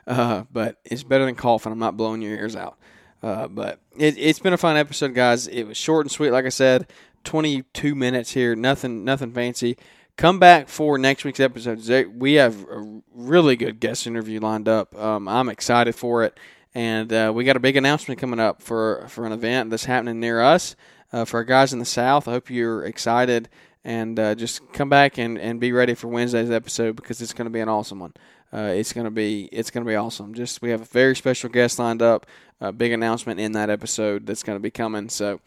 Uh, 0.08 0.46
but 0.52 0.78
it's 0.86 1.04
better 1.04 1.26
than 1.26 1.36
coughing. 1.36 1.72
I'm 1.72 1.80
not 1.80 1.98
blowing 1.98 2.22
your 2.22 2.34
ears 2.34 2.56
out. 2.56 2.78
Uh, 3.22 3.48
but 3.48 3.80
it, 3.98 4.18
has 4.18 4.40
been 4.40 4.54
a 4.54 4.58
fun 4.58 4.78
episode, 4.78 5.14
guys. 5.14 5.48
It 5.48 5.64
was 5.64 5.78
short 5.78 6.06
and 6.06 6.12
sweet, 6.12 6.32
like 6.32 6.46
I 6.46 6.50
said. 6.50 6.88
22 7.24 7.96
minutes 7.96 8.32
here, 8.32 8.56
nothing, 8.56 9.04
nothing 9.04 9.34
fancy. 9.34 9.78
Come 10.16 10.40
back 10.40 10.70
for 10.70 10.98
next 10.98 11.26
week's 11.26 11.40
episode. 11.40 12.08
We 12.16 12.34
have 12.34 12.64
a 12.64 13.02
really 13.14 13.56
good 13.56 13.80
guest 13.80 14.08
interview 14.08 14.40
lined 14.40 14.68
up. 14.68 14.96
Um, 14.96 15.28
I'm 15.28 15.50
excited 15.50 15.94
for 15.94 16.24
it, 16.24 16.40
and 16.74 17.12
uh, 17.12 17.32
we 17.36 17.44
got 17.44 17.56
a 17.56 17.60
big 17.60 17.76
announcement 17.76 18.20
coming 18.20 18.40
up 18.40 18.62
for 18.62 19.06
for 19.10 19.26
an 19.26 19.32
event 19.32 19.70
that's 19.70 19.86
happening 19.86 20.20
near 20.20 20.42
us. 20.42 20.76
Uh, 21.14 21.24
for 21.24 21.38
our 21.38 21.44
guys 21.44 21.72
in 21.72 21.80
the 21.80 21.86
South, 21.86 22.28
I 22.28 22.32
hope 22.32 22.50
you're 22.50 22.84
excited 22.84 23.48
and 23.88 24.20
uh, 24.20 24.36
just 24.36 24.62
come 24.74 24.90
back 24.90 25.18
and, 25.18 25.40
and 25.40 25.62
be 25.62 25.72
ready 25.72 25.94
for 25.94 26.10
Wednesday's 26.10 26.52
episode 26.52 26.98
because 26.98 27.22
it's 27.22 27.32
going 27.32 27.46
to 27.46 27.50
be 27.52 27.62
an 27.62 27.70
awesome 27.70 28.00
one. 28.00 28.14
Uh, 28.54 28.72
it's 28.76 28.94
gonna 28.94 29.12
be 29.12 29.50
it's 29.52 29.72
gonna 29.72 29.86
be 29.86 29.96
awesome. 29.96 30.34
Just 30.34 30.62
we 30.62 30.70
have 30.70 30.82
a 30.82 30.86
very 30.86 31.16
special 31.16 31.50
guest 31.50 31.80
lined 31.80 32.02
up. 32.02 32.26
A 32.60 32.72
big 32.72 32.92
announcement 32.92 33.40
in 33.40 33.52
that 33.52 33.70
episode 33.70 34.26
that's 34.26 34.44
gonna 34.44 34.60
be 34.60 34.72
coming. 34.72 35.10
So 35.10 35.40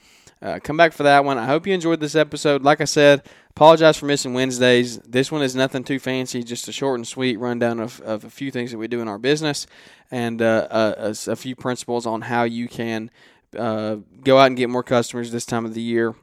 uh, 0.43 0.59
come 0.63 0.77
back 0.77 0.93
for 0.93 1.03
that 1.03 1.25
one. 1.25 1.39
I 1.39 1.47
hope 1.47 1.67
you 1.67 1.75
enjoyed 1.75 2.01
this 2.01 2.15
episode. 2.15 2.63
Like 2.63 2.81
I 2.81 2.85
said, 2.85 3.23
apologize 3.51 3.99
for 3.99 4.07
missing 4.07 4.33
Wednesdays. 4.33 4.99
This 4.99 5.31
one 5.31 5.43
is 5.43 5.55
nothing 5.55 5.85
too 5.85 5.99
fancy, 5.99 6.43
just 6.43 6.67
a 6.69 6.73
short 6.73 6.99
and 6.99 7.07
sweet 7.07 7.39
rundown 7.39 7.79
of, 7.79 8.01
of 8.01 8.25
a 8.25 8.31
few 8.31 8.51
things 8.51 8.71
that 8.71 8.79
we 8.79 8.89
do 8.89 9.03
in 9.03 9.09
our 9.09 9.19
business 9.19 9.67
and 10.11 10.41
uh, 10.41 10.67
a, 10.71 11.15
a, 11.27 11.37
few 11.37 11.55
principles 11.55 12.07
on 12.07 12.23
how 12.23 12.45
you 12.45 12.69
can 12.69 13.11
uh, 13.57 13.97
go 14.25 14.39
out 14.39 14.47
and 14.47 14.57
get 14.57 14.71
more 14.71 14.83
customers 14.83 15.31
this 15.31 15.45
time 15.45 15.67
of 15.67 15.75
the 15.75 15.83
year, 15.83 16.15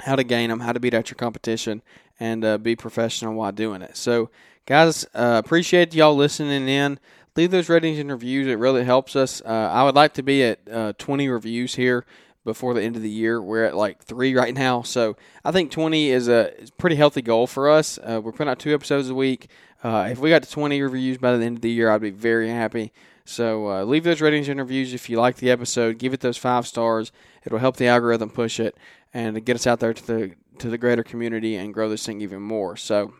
how 0.00 0.16
to 0.16 0.24
gain 0.24 0.48
them, 0.48 0.60
how 0.60 0.72
to 0.72 0.80
beat 0.80 0.94
out 0.94 1.10
your 1.10 1.16
competition, 1.16 1.82
and 2.18 2.44
uh, 2.44 2.56
be 2.58 2.74
professional 2.74 3.34
while 3.34 3.52
doing 3.52 3.82
it. 3.82 3.96
So 3.96 4.30
Guys, 4.66 5.04
uh, 5.14 5.42
appreciate 5.44 5.92
y'all 5.92 6.16
listening 6.16 6.66
in. 6.68 6.98
Leave 7.36 7.50
those 7.50 7.68
ratings 7.68 7.98
and 7.98 8.10
reviews. 8.10 8.46
It 8.46 8.58
really 8.58 8.84
helps 8.84 9.14
us. 9.14 9.42
Uh, 9.44 9.48
I 9.48 9.84
would 9.84 9.94
like 9.94 10.14
to 10.14 10.22
be 10.22 10.42
at 10.42 10.60
uh, 10.70 10.94
20 10.96 11.28
reviews 11.28 11.74
here 11.74 12.06
before 12.46 12.72
the 12.72 12.80
end 12.82 12.96
of 12.96 13.02
the 13.02 13.10
year. 13.10 13.42
We're 13.42 13.64
at 13.64 13.76
like 13.76 14.02
three 14.02 14.34
right 14.34 14.54
now. 14.66 14.80
So 14.80 15.18
I 15.44 15.52
think 15.52 15.70
20 15.70 16.08
is 16.10 16.28
a, 16.28 16.50
pretty 16.78 16.96
healthy 16.96 17.20
goal 17.20 17.46
for 17.46 17.68
us. 17.68 17.98
Uh, 17.98 18.22
we're 18.24 18.32
putting 18.32 18.50
out 18.50 18.58
two 18.58 18.72
episodes 18.72 19.10
a 19.10 19.14
week. 19.14 19.50
Uh, 19.82 20.08
if 20.10 20.18
we 20.18 20.30
got 20.30 20.42
to 20.44 20.50
20 20.50 20.80
reviews 20.80 21.18
by 21.18 21.36
the 21.36 21.44
end 21.44 21.58
of 21.58 21.62
the 21.62 21.70
year, 21.70 21.90
I'd 21.90 22.00
be 22.00 22.08
very 22.08 22.48
happy. 22.48 22.90
So 23.26 23.68
uh, 23.70 23.84
leave 23.84 24.04
those 24.04 24.22
ratings 24.22 24.48
and 24.48 24.58
reviews 24.58 24.94
if 24.94 25.10
you 25.10 25.20
like 25.20 25.36
the 25.36 25.50
episode. 25.50 25.98
Give 25.98 26.14
it 26.14 26.20
those 26.20 26.38
five 26.38 26.66
stars. 26.66 27.12
It'll 27.44 27.58
help 27.58 27.76
the 27.76 27.88
algorithm 27.88 28.30
push 28.30 28.58
it 28.58 28.78
and 29.12 29.44
get 29.44 29.56
us 29.56 29.66
out 29.66 29.80
there 29.80 29.92
to 29.92 30.06
the 30.06 30.34
to 30.56 30.70
the 30.70 30.78
greater 30.78 31.02
community 31.02 31.56
and 31.56 31.74
grow 31.74 31.88
this 31.88 32.06
thing 32.06 32.20
even 32.20 32.40
more. 32.40 32.76
So 32.76 33.12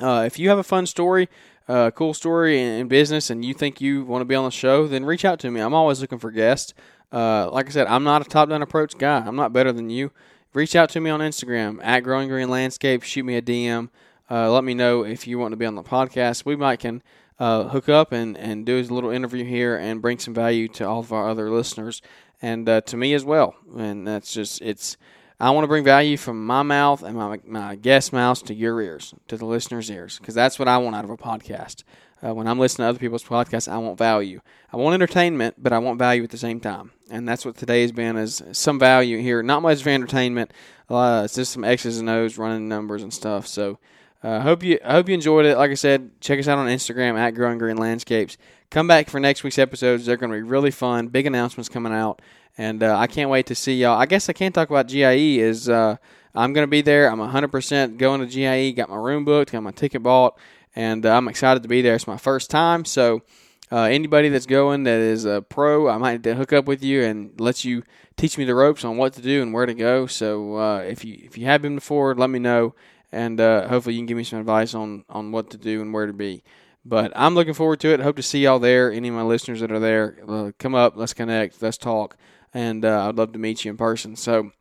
uh, 0.00 0.24
if 0.26 0.38
you 0.38 0.48
have 0.48 0.58
a 0.58 0.64
fun 0.64 0.86
story, 0.86 1.28
a 1.68 1.72
uh, 1.72 1.90
cool 1.90 2.14
story 2.14 2.60
in, 2.60 2.80
in, 2.80 2.88
business, 2.88 3.30
and 3.30 3.44
you 3.44 3.54
think 3.54 3.80
you 3.80 4.04
want 4.04 4.22
to 4.22 4.24
be 4.24 4.34
on 4.34 4.44
the 4.44 4.50
show, 4.50 4.86
then 4.86 5.04
reach 5.04 5.24
out 5.24 5.38
to 5.40 5.50
me. 5.50 5.60
I'm 5.60 5.74
always 5.74 6.00
looking 6.00 6.18
for 6.18 6.30
guests. 6.30 6.72
Uh, 7.12 7.50
like 7.50 7.66
I 7.66 7.70
said, 7.70 7.86
I'm 7.86 8.04
not 8.04 8.22
a 8.22 8.24
top 8.24 8.48
down 8.48 8.62
approach 8.62 8.96
guy. 8.96 9.18
I'm 9.18 9.36
not 9.36 9.52
better 9.52 9.72
than 9.72 9.90
you. 9.90 10.10
Reach 10.54 10.74
out 10.74 10.88
to 10.90 11.00
me 11.00 11.10
on 11.10 11.20
Instagram 11.20 11.78
at 11.82 12.00
Growing 12.00 12.28
Green 12.28 12.48
Landscape. 12.48 13.02
Shoot 13.02 13.24
me 13.24 13.36
a 13.36 13.42
DM. 13.42 13.90
Uh, 14.30 14.50
let 14.50 14.64
me 14.64 14.74
know 14.74 15.04
if 15.04 15.26
you 15.26 15.38
want 15.38 15.52
to 15.52 15.56
be 15.56 15.66
on 15.66 15.74
the 15.74 15.82
podcast. 15.82 16.44
We 16.44 16.56
might 16.56 16.80
can 16.80 17.02
uh, 17.38 17.64
hook 17.64 17.88
up 17.88 18.12
and, 18.12 18.36
and 18.36 18.66
do 18.66 18.78
a 18.78 18.82
little 18.82 19.10
interview 19.10 19.44
here 19.44 19.76
and 19.76 20.02
bring 20.02 20.18
some 20.18 20.34
value 20.34 20.68
to 20.68 20.86
all 20.86 21.00
of 21.00 21.12
our 21.12 21.28
other 21.28 21.50
listeners 21.50 22.02
and 22.42 22.68
uh, 22.68 22.80
to 22.82 22.96
me 22.96 23.14
as 23.14 23.24
well. 23.24 23.54
And 23.76 24.06
that's 24.06 24.32
just 24.32 24.60
it's 24.62 24.96
I 25.40 25.50
want 25.50 25.62
to 25.62 25.68
bring 25.68 25.84
value 25.84 26.16
from 26.16 26.44
my 26.44 26.62
mouth 26.62 27.02
and 27.04 27.16
my, 27.16 27.38
my 27.46 27.76
guest 27.76 28.12
mouths 28.12 28.42
to 28.42 28.54
your 28.54 28.80
ears, 28.82 29.14
to 29.28 29.36
the 29.36 29.44
listeners' 29.44 29.90
ears, 29.90 30.18
because 30.18 30.34
that's 30.34 30.58
what 30.58 30.66
I 30.66 30.78
want 30.78 30.96
out 30.96 31.04
of 31.04 31.10
a 31.10 31.16
podcast. 31.16 31.84
Uh, 32.26 32.34
when 32.34 32.48
I'm 32.48 32.58
listening 32.58 32.86
to 32.86 32.88
other 32.88 32.98
people's 32.98 33.22
podcasts, 33.22 33.70
I 33.70 33.78
want 33.78 33.96
value. 33.96 34.40
I 34.72 34.76
want 34.76 34.94
entertainment, 34.94 35.54
but 35.56 35.72
I 35.72 35.78
want 35.78 36.00
value 36.00 36.24
at 36.24 36.30
the 36.30 36.38
same 36.38 36.58
time. 36.58 36.90
And 37.10 37.28
that's 37.28 37.44
what 37.44 37.56
today 37.56 37.82
has 37.82 37.92
been 37.92 38.16
is 38.16 38.42
some 38.50 38.80
value 38.80 39.18
here. 39.18 39.40
Not 39.42 39.62
much 39.62 39.82
for 39.82 39.90
entertainment. 39.90 40.52
Uh, 40.90 41.22
it's 41.24 41.36
just 41.36 41.52
some 41.52 41.62
X's 41.62 42.00
and 42.00 42.10
O's 42.10 42.36
running 42.36 42.68
numbers 42.68 43.04
and 43.04 43.14
stuff. 43.14 43.46
So 43.46 43.78
I 44.22 44.28
uh, 44.28 44.40
hope 44.40 44.62
you 44.62 44.78
I 44.84 44.92
hope 44.92 45.08
you 45.08 45.14
enjoyed 45.14 45.46
it. 45.46 45.56
Like 45.56 45.70
I 45.70 45.74
said, 45.74 46.20
check 46.20 46.38
us 46.38 46.48
out 46.48 46.58
on 46.58 46.66
Instagram 46.66 47.16
at 47.16 47.34
Growing 47.34 47.58
Green 47.58 47.76
Landscapes. 47.76 48.36
Come 48.70 48.86
back 48.86 49.08
for 49.08 49.20
next 49.20 49.44
week's 49.44 49.58
episodes. 49.58 50.06
They're 50.06 50.16
going 50.16 50.32
to 50.32 50.36
be 50.36 50.42
really 50.42 50.70
fun. 50.70 51.08
Big 51.08 51.26
announcements 51.26 51.68
coming 51.68 51.92
out 51.92 52.20
and 52.58 52.82
uh, 52.82 52.98
I 52.98 53.06
can't 53.06 53.30
wait 53.30 53.46
to 53.46 53.54
see 53.54 53.76
y'all. 53.76 53.98
I 53.98 54.06
guess 54.06 54.28
I 54.28 54.32
can't 54.32 54.54
talk 54.54 54.68
about 54.68 54.88
GIE. 54.88 55.38
Is 55.38 55.68
uh, 55.68 55.96
I'm 56.34 56.52
going 56.52 56.64
to 56.64 56.70
be 56.70 56.82
there. 56.82 57.10
I'm 57.10 57.20
100% 57.20 57.96
going 57.96 58.20
to 58.20 58.26
GIE. 58.26 58.72
Got 58.72 58.90
my 58.90 58.96
room 58.96 59.24
booked. 59.24 59.52
Got 59.52 59.62
my 59.62 59.70
ticket 59.70 60.02
bought, 60.02 60.38
and 60.74 61.06
uh, 61.06 61.16
I'm 61.16 61.28
excited 61.28 61.62
to 61.62 61.68
be 61.68 61.80
there. 61.80 61.94
It's 61.94 62.08
my 62.08 62.18
first 62.18 62.50
time, 62.50 62.84
so 62.84 63.22
uh, 63.70 63.82
anybody 63.82 64.28
that's 64.28 64.46
going 64.46 64.82
that 64.84 64.98
is 64.98 65.24
a 65.24 65.42
pro, 65.42 65.88
I 65.88 65.98
might 65.98 66.24
hook 66.24 66.52
up 66.52 66.66
with 66.66 66.82
you 66.82 67.04
and 67.04 67.38
let 67.38 67.64
you 67.64 67.84
teach 68.16 68.36
me 68.36 68.44
the 68.44 68.54
ropes 68.54 68.84
on 68.84 68.96
what 68.96 69.12
to 69.14 69.22
do 69.22 69.40
and 69.40 69.54
where 69.54 69.66
to 69.66 69.74
go. 69.74 70.06
So 70.06 70.56
uh, 70.56 70.78
if 70.80 71.04
you 71.04 71.16
if 71.22 71.38
you 71.38 71.46
have 71.46 71.62
been 71.62 71.76
before, 71.76 72.14
let 72.14 72.28
me 72.28 72.40
know, 72.40 72.74
and 73.12 73.40
uh, 73.40 73.68
hopefully 73.68 73.94
you 73.94 74.00
can 74.00 74.06
give 74.06 74.16
me 74.16 74.24
some 74.24 74.40
advice 74.40 74.74
on 74.74 75.04
on 75.08 75.32
what 75.32 75.50
to 75.50 75.56
do 75.56 75.80
and 75.80 75.92
where 75.92 76.06
to 76.06 76.12
be. 76.12 76.42
But 76.84 77.12
I'm 77.14 77.34
looking 77.34 77.54
forward 77.54 77.80
to 77.80 77.92
it. 77.92 78.00
Hope 78.00 78.16
to 78.16 78.22
see 78.22 78.44
y'all 78.44 78.58
there. 78.58 78.90
Any 78.92 79.08
of 79.08 79.14
my 79.14 79.22
listeners 79.22 79.60
that 79.60 79.72
are 79.72 79.78
there, 79.78 80.18
uh, 80.26 80.52
come 80.58 80.74
up, 80.74 80.96
let's 80.96 81.12
connect, 81.12 81.60
let's 81.60 81.76
talk, 81.76 82.16
and 82.54 82.84
uh, 82.84 83.08
I'd 83.08 83.16
love 83.16 83.32
to 83.32 83.38
meet 83.38 83.64
you 83.64 83.70
in 83.70 83.76
person. 83.76 84.16
So 84.16 84.52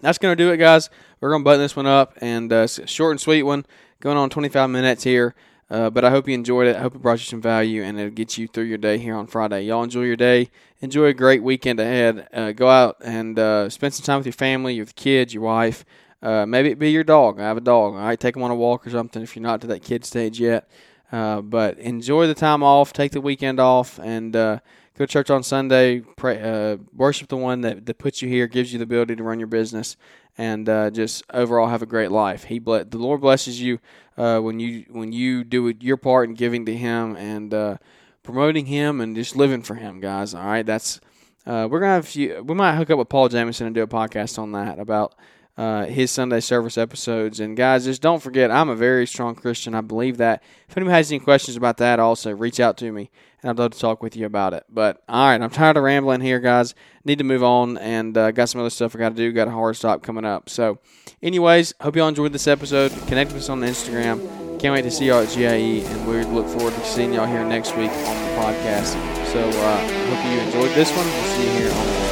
that's 0.00 0.18
going 0.18 0.36
to 0.36 0.44
do 0.44 0.50
it, 0.50 0.56
guys. 0.56 0.90
We're 1.20 1.30
going 1.30 1.42
to 1.42 1.44
button 1.44 1.60
this 1.60 1.76
one 1.76 1.86
up, 1.86 2.14
and 2.20 2.52
uh, 2.52 2.66
short 2.66 3.12
and 3.12 3.20
sweet 3.20 3.44
one, 3.44 3.64
going 4.00 4.16
on 4.16 4.30
25 4.30 4.70
minutes 4.70 5.04
here. 5.04 5.34
Uh, 5.72 5.88
but 5.88 6.04
I 6.04 6.10
hope 6.10 6.28
you 6.28 6.34
enjoyed 6.34 6.66
it. 6.66 6.76
I 6.76 6.80
hope 6.80 6.94
it 6.94 7.00
brought 7.00 7.20
you 7.20 7.24
some 7.24 7.40
value 7.40 7.82
and 7.82 7.98
it'll 7.98 8.10
get 8.10 8.36
you 8.36 8.46
through 8.46 8.64
your 8.64 8.76
day 8.76 8.98
here 8.98 9.16
on 9.16 9.26
Friday. 9.26 9.62
Y'all 9.62 9.82
enjoy 9.82 10.02
your 10.02 10.16
day. 10.16 10.50
Enjoy 10.82 11.06
a 11.06 11.14
great 11.14 11.42
weekend 11.42 11.80
ahead. 11.80 12.28
Uh, 12.30 12.52
go 12.52 12.68
out 12.68 12.98
and 13.02 13.38
uh, 13.38 13.70
spend 13.70 13.94
some 13.94 14.04
time 14.04 14.18
with 14.18 14.26
your 14.26 14.34
family, 14.34 14.74
your 14.74 14.84
kids, 14.84 15.32
your 15.32 15.44
wife. 15.44 15.86
Uh, 16.22 16.46
maybe 16.46 16.70
it 16.70 16.78
be 16.78 16.90
your 16.90 17.04
dog. 17.04 17.40
I 17.40 17.44
have 17.44 17.56
a 17.56 17.62
dog. 17.62 17.94
All 17.94 18.00
right, 18.00 18.18
take 18.18 18.36
him 18.36 18.42
on 18.42 18.50
a 18.50 18.54
walk 18.54 18.86
or 18.86 18.90
something 18.90 19.22
if 19.22 19.34
you're 19.34 19.42
not 19.42 19.60
to 19.62 19.66
that 19.68 19.82
kid 19.82 20.04
stage 20.04 20.38
yet. 20.38 20.68
Uh, 21.10 21.42
but 21.42 21.78
enjoy 21.78 22.26
the 22.26 22.34
time 22.34 22.62
off. 22.62 22.92
Take 22.92 23.12
the 23.12 23.20
weekend 23.20 23.60
off 23.60 23.98
and 23.98 24.34
uh, 24.34 24.60
go 24.96 25.04
to 25.04 25.06
church 25.06 25.30
on 25.30 25.42
Sunday. 25.42 26.00
Pray, 26.00 26.78
worship 26.94 27.28
the 27.28 27.36
one 27.36 27.60
that, 27.62 27.84
that 27.86 27.98
puts 27.98 28.22
you 28.22 28.28
here, 28.28 28.46
gives 28.46 28.72
you 28.72 28.78
the 28.78 28.84
ability 28.84 29.16
to 29.16 29.22
run 29.22 29.38
your 29.38 29.48
business 29.48 29.96
and 30.38 30.68
uh, 30.68 30.90
just 30.90 31.22
overall 31.32 31.68
have 31.68 31.82
a 31.82 31.86
great 31.86 32.10
life. 32.10 32.44
He 32.44 32.58
ble- 32.58 32.84
the 32.84 32.98
Lord 32.98 33.20
blesses 33.20 33.60
you 33.60 33.78
uh, 34.16 34.40
when 34.40 34.60
you 34.60 34.86
when 34.90 35.12
you 35.12 35.44
do 35.44 35.72
your 35.80 35.96
part 35.96 36.28
in 36.28 36.34
giving 36.34 36.66
to 36.66 36.76
Him 36.76 37.16
and 37.16 37.52
uh, 37.52 37.76
promoting 38.22 38.66
Him 38.66 39.00
and 39.00 39.14
just 39.14 39.36
living 39.36 39.62
for 39.62 39.74
Him, 39.74 40.00
guys. 40.00 40.34
All 40.34 40.44
right, 40.44 40.64
that's 40.64 41.00
uh, 41.46 41.68
we're 41.70 41.80
gonna 41.80 41.92
have 41.92 42.04
a 42.04 42.08
few. 42.08 42.42
We 42.42 42.54
might 42.54 42.76
hook 42.76 42.90
up 42.90 42.98
with 42.98 43.08
Paul 43.08 43.28
Jamison 43.28 43.66
and 43.66 43.74
do 43.74 43.82
a 43.82 43.86
podcast 43.86 44.38
on 44.38 44.52
that 44.52 44.78
about. 44.78 45.14
Uh, 45.54 45.84
his 45.84 46.10
Sunday 46.10 46.40
service 46.40 46.78
episodes. 46.78 47.38
And 47.38 47.54
guys, 47.54 47.84
just 47.84 48.00
don't 48.00 48.22
forget, 48.22 48.50
I'm 48.50 48.70
a 48.70 48.74
very 48.74 49.06
strong 49.06 49.34
Christian. 49.34 49.74
I 49.74 49.82
believe 49.82 50.16
that. 50.16 50.42
If 50.66 50.78
anyone 50.78 50.94
has 50.94 51.12
any 51.12 51.20
questions 51.20 51.58
about 51.58 51.76
that, 51.76 52.00
also 52.00 52.30
reach 52.30 52.58
out 52.58 52.78
to 52.78 52.90
me 52.90 53.10
and 53.42 53.50
I'd 53.50 53.58
love 53.58 53.72
to 53.72 53.78
talk 53.78 54.02
with 54.02 54.16
you 54.16 54.24
about 54.26 54.54
it. 54.54 54.64
But 54.68 55.02
all 55.08 55.26
right, 55.26 55.40
I'm 55.40 55.50
tired 55.50 55.76
of 55.76 55.82
rambling 55.82 56.20
here, 56.20 56.38
guys. 56.38 56.74
Need 57.04 57.18
to 57.18 57.24
move 57.24 57.42
on, 57.42 57.76
and 57.78 58.16
uh, 58.16 58.30
got 58.30 58.48
some 58.48 58.60
other 58.60 58.70
stuff 58.70 58.94
I 58.94 58.98
got 58.98 59.10
to 59.10 59.14
do. 59.14 59.32
Got 59.32 59.48
a 59.48 59.52
hard 59.52 59.76
stop 59.76 60.02
coming 60.02 60.24
up. 60.24 60.48
So, 60.48 60.78
anyways, 61.22 61.74
hope 61.80 61.96
y'all 61.96 62.08
enjoyed 62.08 62.32
this 62.32 62.46
episode. 62.46 62.92
Connect 63.08 63.32
with 63.32 63.42
us 63.42 63.48
on 63.48 63.60
Instagram. 63.60 64.60
Can't 64.60 64.72
wait 64.72 64.82
to 64.82 64.90
see 64.90 65.06
y'all 65.06 65.22
at 65.22 65.30
GIE, 65.30 65.84
and 65.84 66.06
we 66.06 66.22
look 66.24 66.46
forward 66.46 66.74
to 66.74 66.84
seeing 66.84 67.12
y'all 67.12 67.26
here 67.26 67.44
next 67.44 67.76
week 67.76 67.90
on 67.90 68.22
the 68.22 68.40
podcast. 68.40 68.92
So, 69.32 69.40
uh, 69.40 69.78
hope 70.14 70.32
you 70.32 70.40
enjoyed 70.40 70.74
this 70.76 70.94
one. 70.96 71.06
We'll 71.06 71.24
see 71.24 71.44
you 71.44 71.58
here 71.58 71.72
on 71.72 71.86
the 71.86 72.11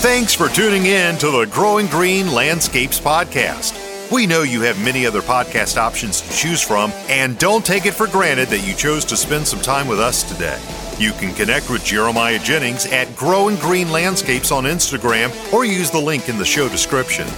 Thanks 0.00 0.32
for 0.32 0.48
tuning 0.48 0.86
in 0.86 1.18
to 1.18 1.30
the 1.30 1.44
Growing 1.44 1.86
Green 1.86 2.32
Landscapes 2.32 2.98
Podcast. 2.98 4.10
We 4.10 4.26
know 4.26 4.40
you 4.40 4.62
have 4.62 4.82
many 4.82 5.04
other 5.04 5.20
podcast 5.20 5.76
options 5.76 6.22
to 6.22 6.34
choose 6.34 6.62
from, 6.62 6.90
and 7.10 7.38
don't 7.38 7.66
take 7.66 7.84
it 7.84 7.92
for 7.92 8.06
granted 8.06 8.48
that 8.48 8.66
you 8.66 8.74
chose 8.74 9.04
to 9.04 9.16
spend 9.16 9.46
some 9.46 9.60
time 9.60 9.86
with 9.86 10.00
us 10.00 10.22
today. 10.22 10.58
You 10.98 11.12
can 11.12 11.34
connect 11.34 11.68
with 11.68 11.84
Jeremiah 11.84 12.38
Jennings 12.38 12.86
at 12.86 13.14
Growing 13.14 13.56
Green 13.56 13.92
Landscapes 13.92 14.50
on 14.50 14.64
Instagram 14.64 15.30
or 15.52 15.66
use 15.66 15.90
the 15.90 16.00
link 16.00 16.30
in 16.30 16.38
the 16.38 16.46
show 16.46 16.66
description. 16.70 17.28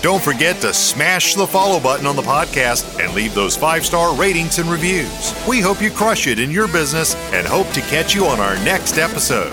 Don't 0.00 0.22
forget 0.22 0.60
to 0.60 0.72
smash 0.72 1.34
the 1.34 1.48
follow 1.48 1.80
button 1.80 2.06
on 2.06 2.14
the 2.14 2.22
podcast 2.22 3.04
and 3.04 3.12
leave 3.12 3.34
those 3.34 3.56
five 3.56 3.84
star 3.84 4.14
ratings 4.14 4.60
and 4.60 4.70
reviews. 4.70 5.34
We 5.48 5.60
hope 5.60 5.82
you 5.82 5.90
crush 5.90 6.28
it 6.28 6.38
in 6.38 6.52
your 6.52 6.68
business 6.68 7.16
and 7.32 7.44
hope 7.44 7.70
to 7.70 7.80
catch 7.80 8.14
you 8.14 8.26
on 8.26 8.38
our 8.38 8.54
next 8.64 8.98
episode. 8.98 9.52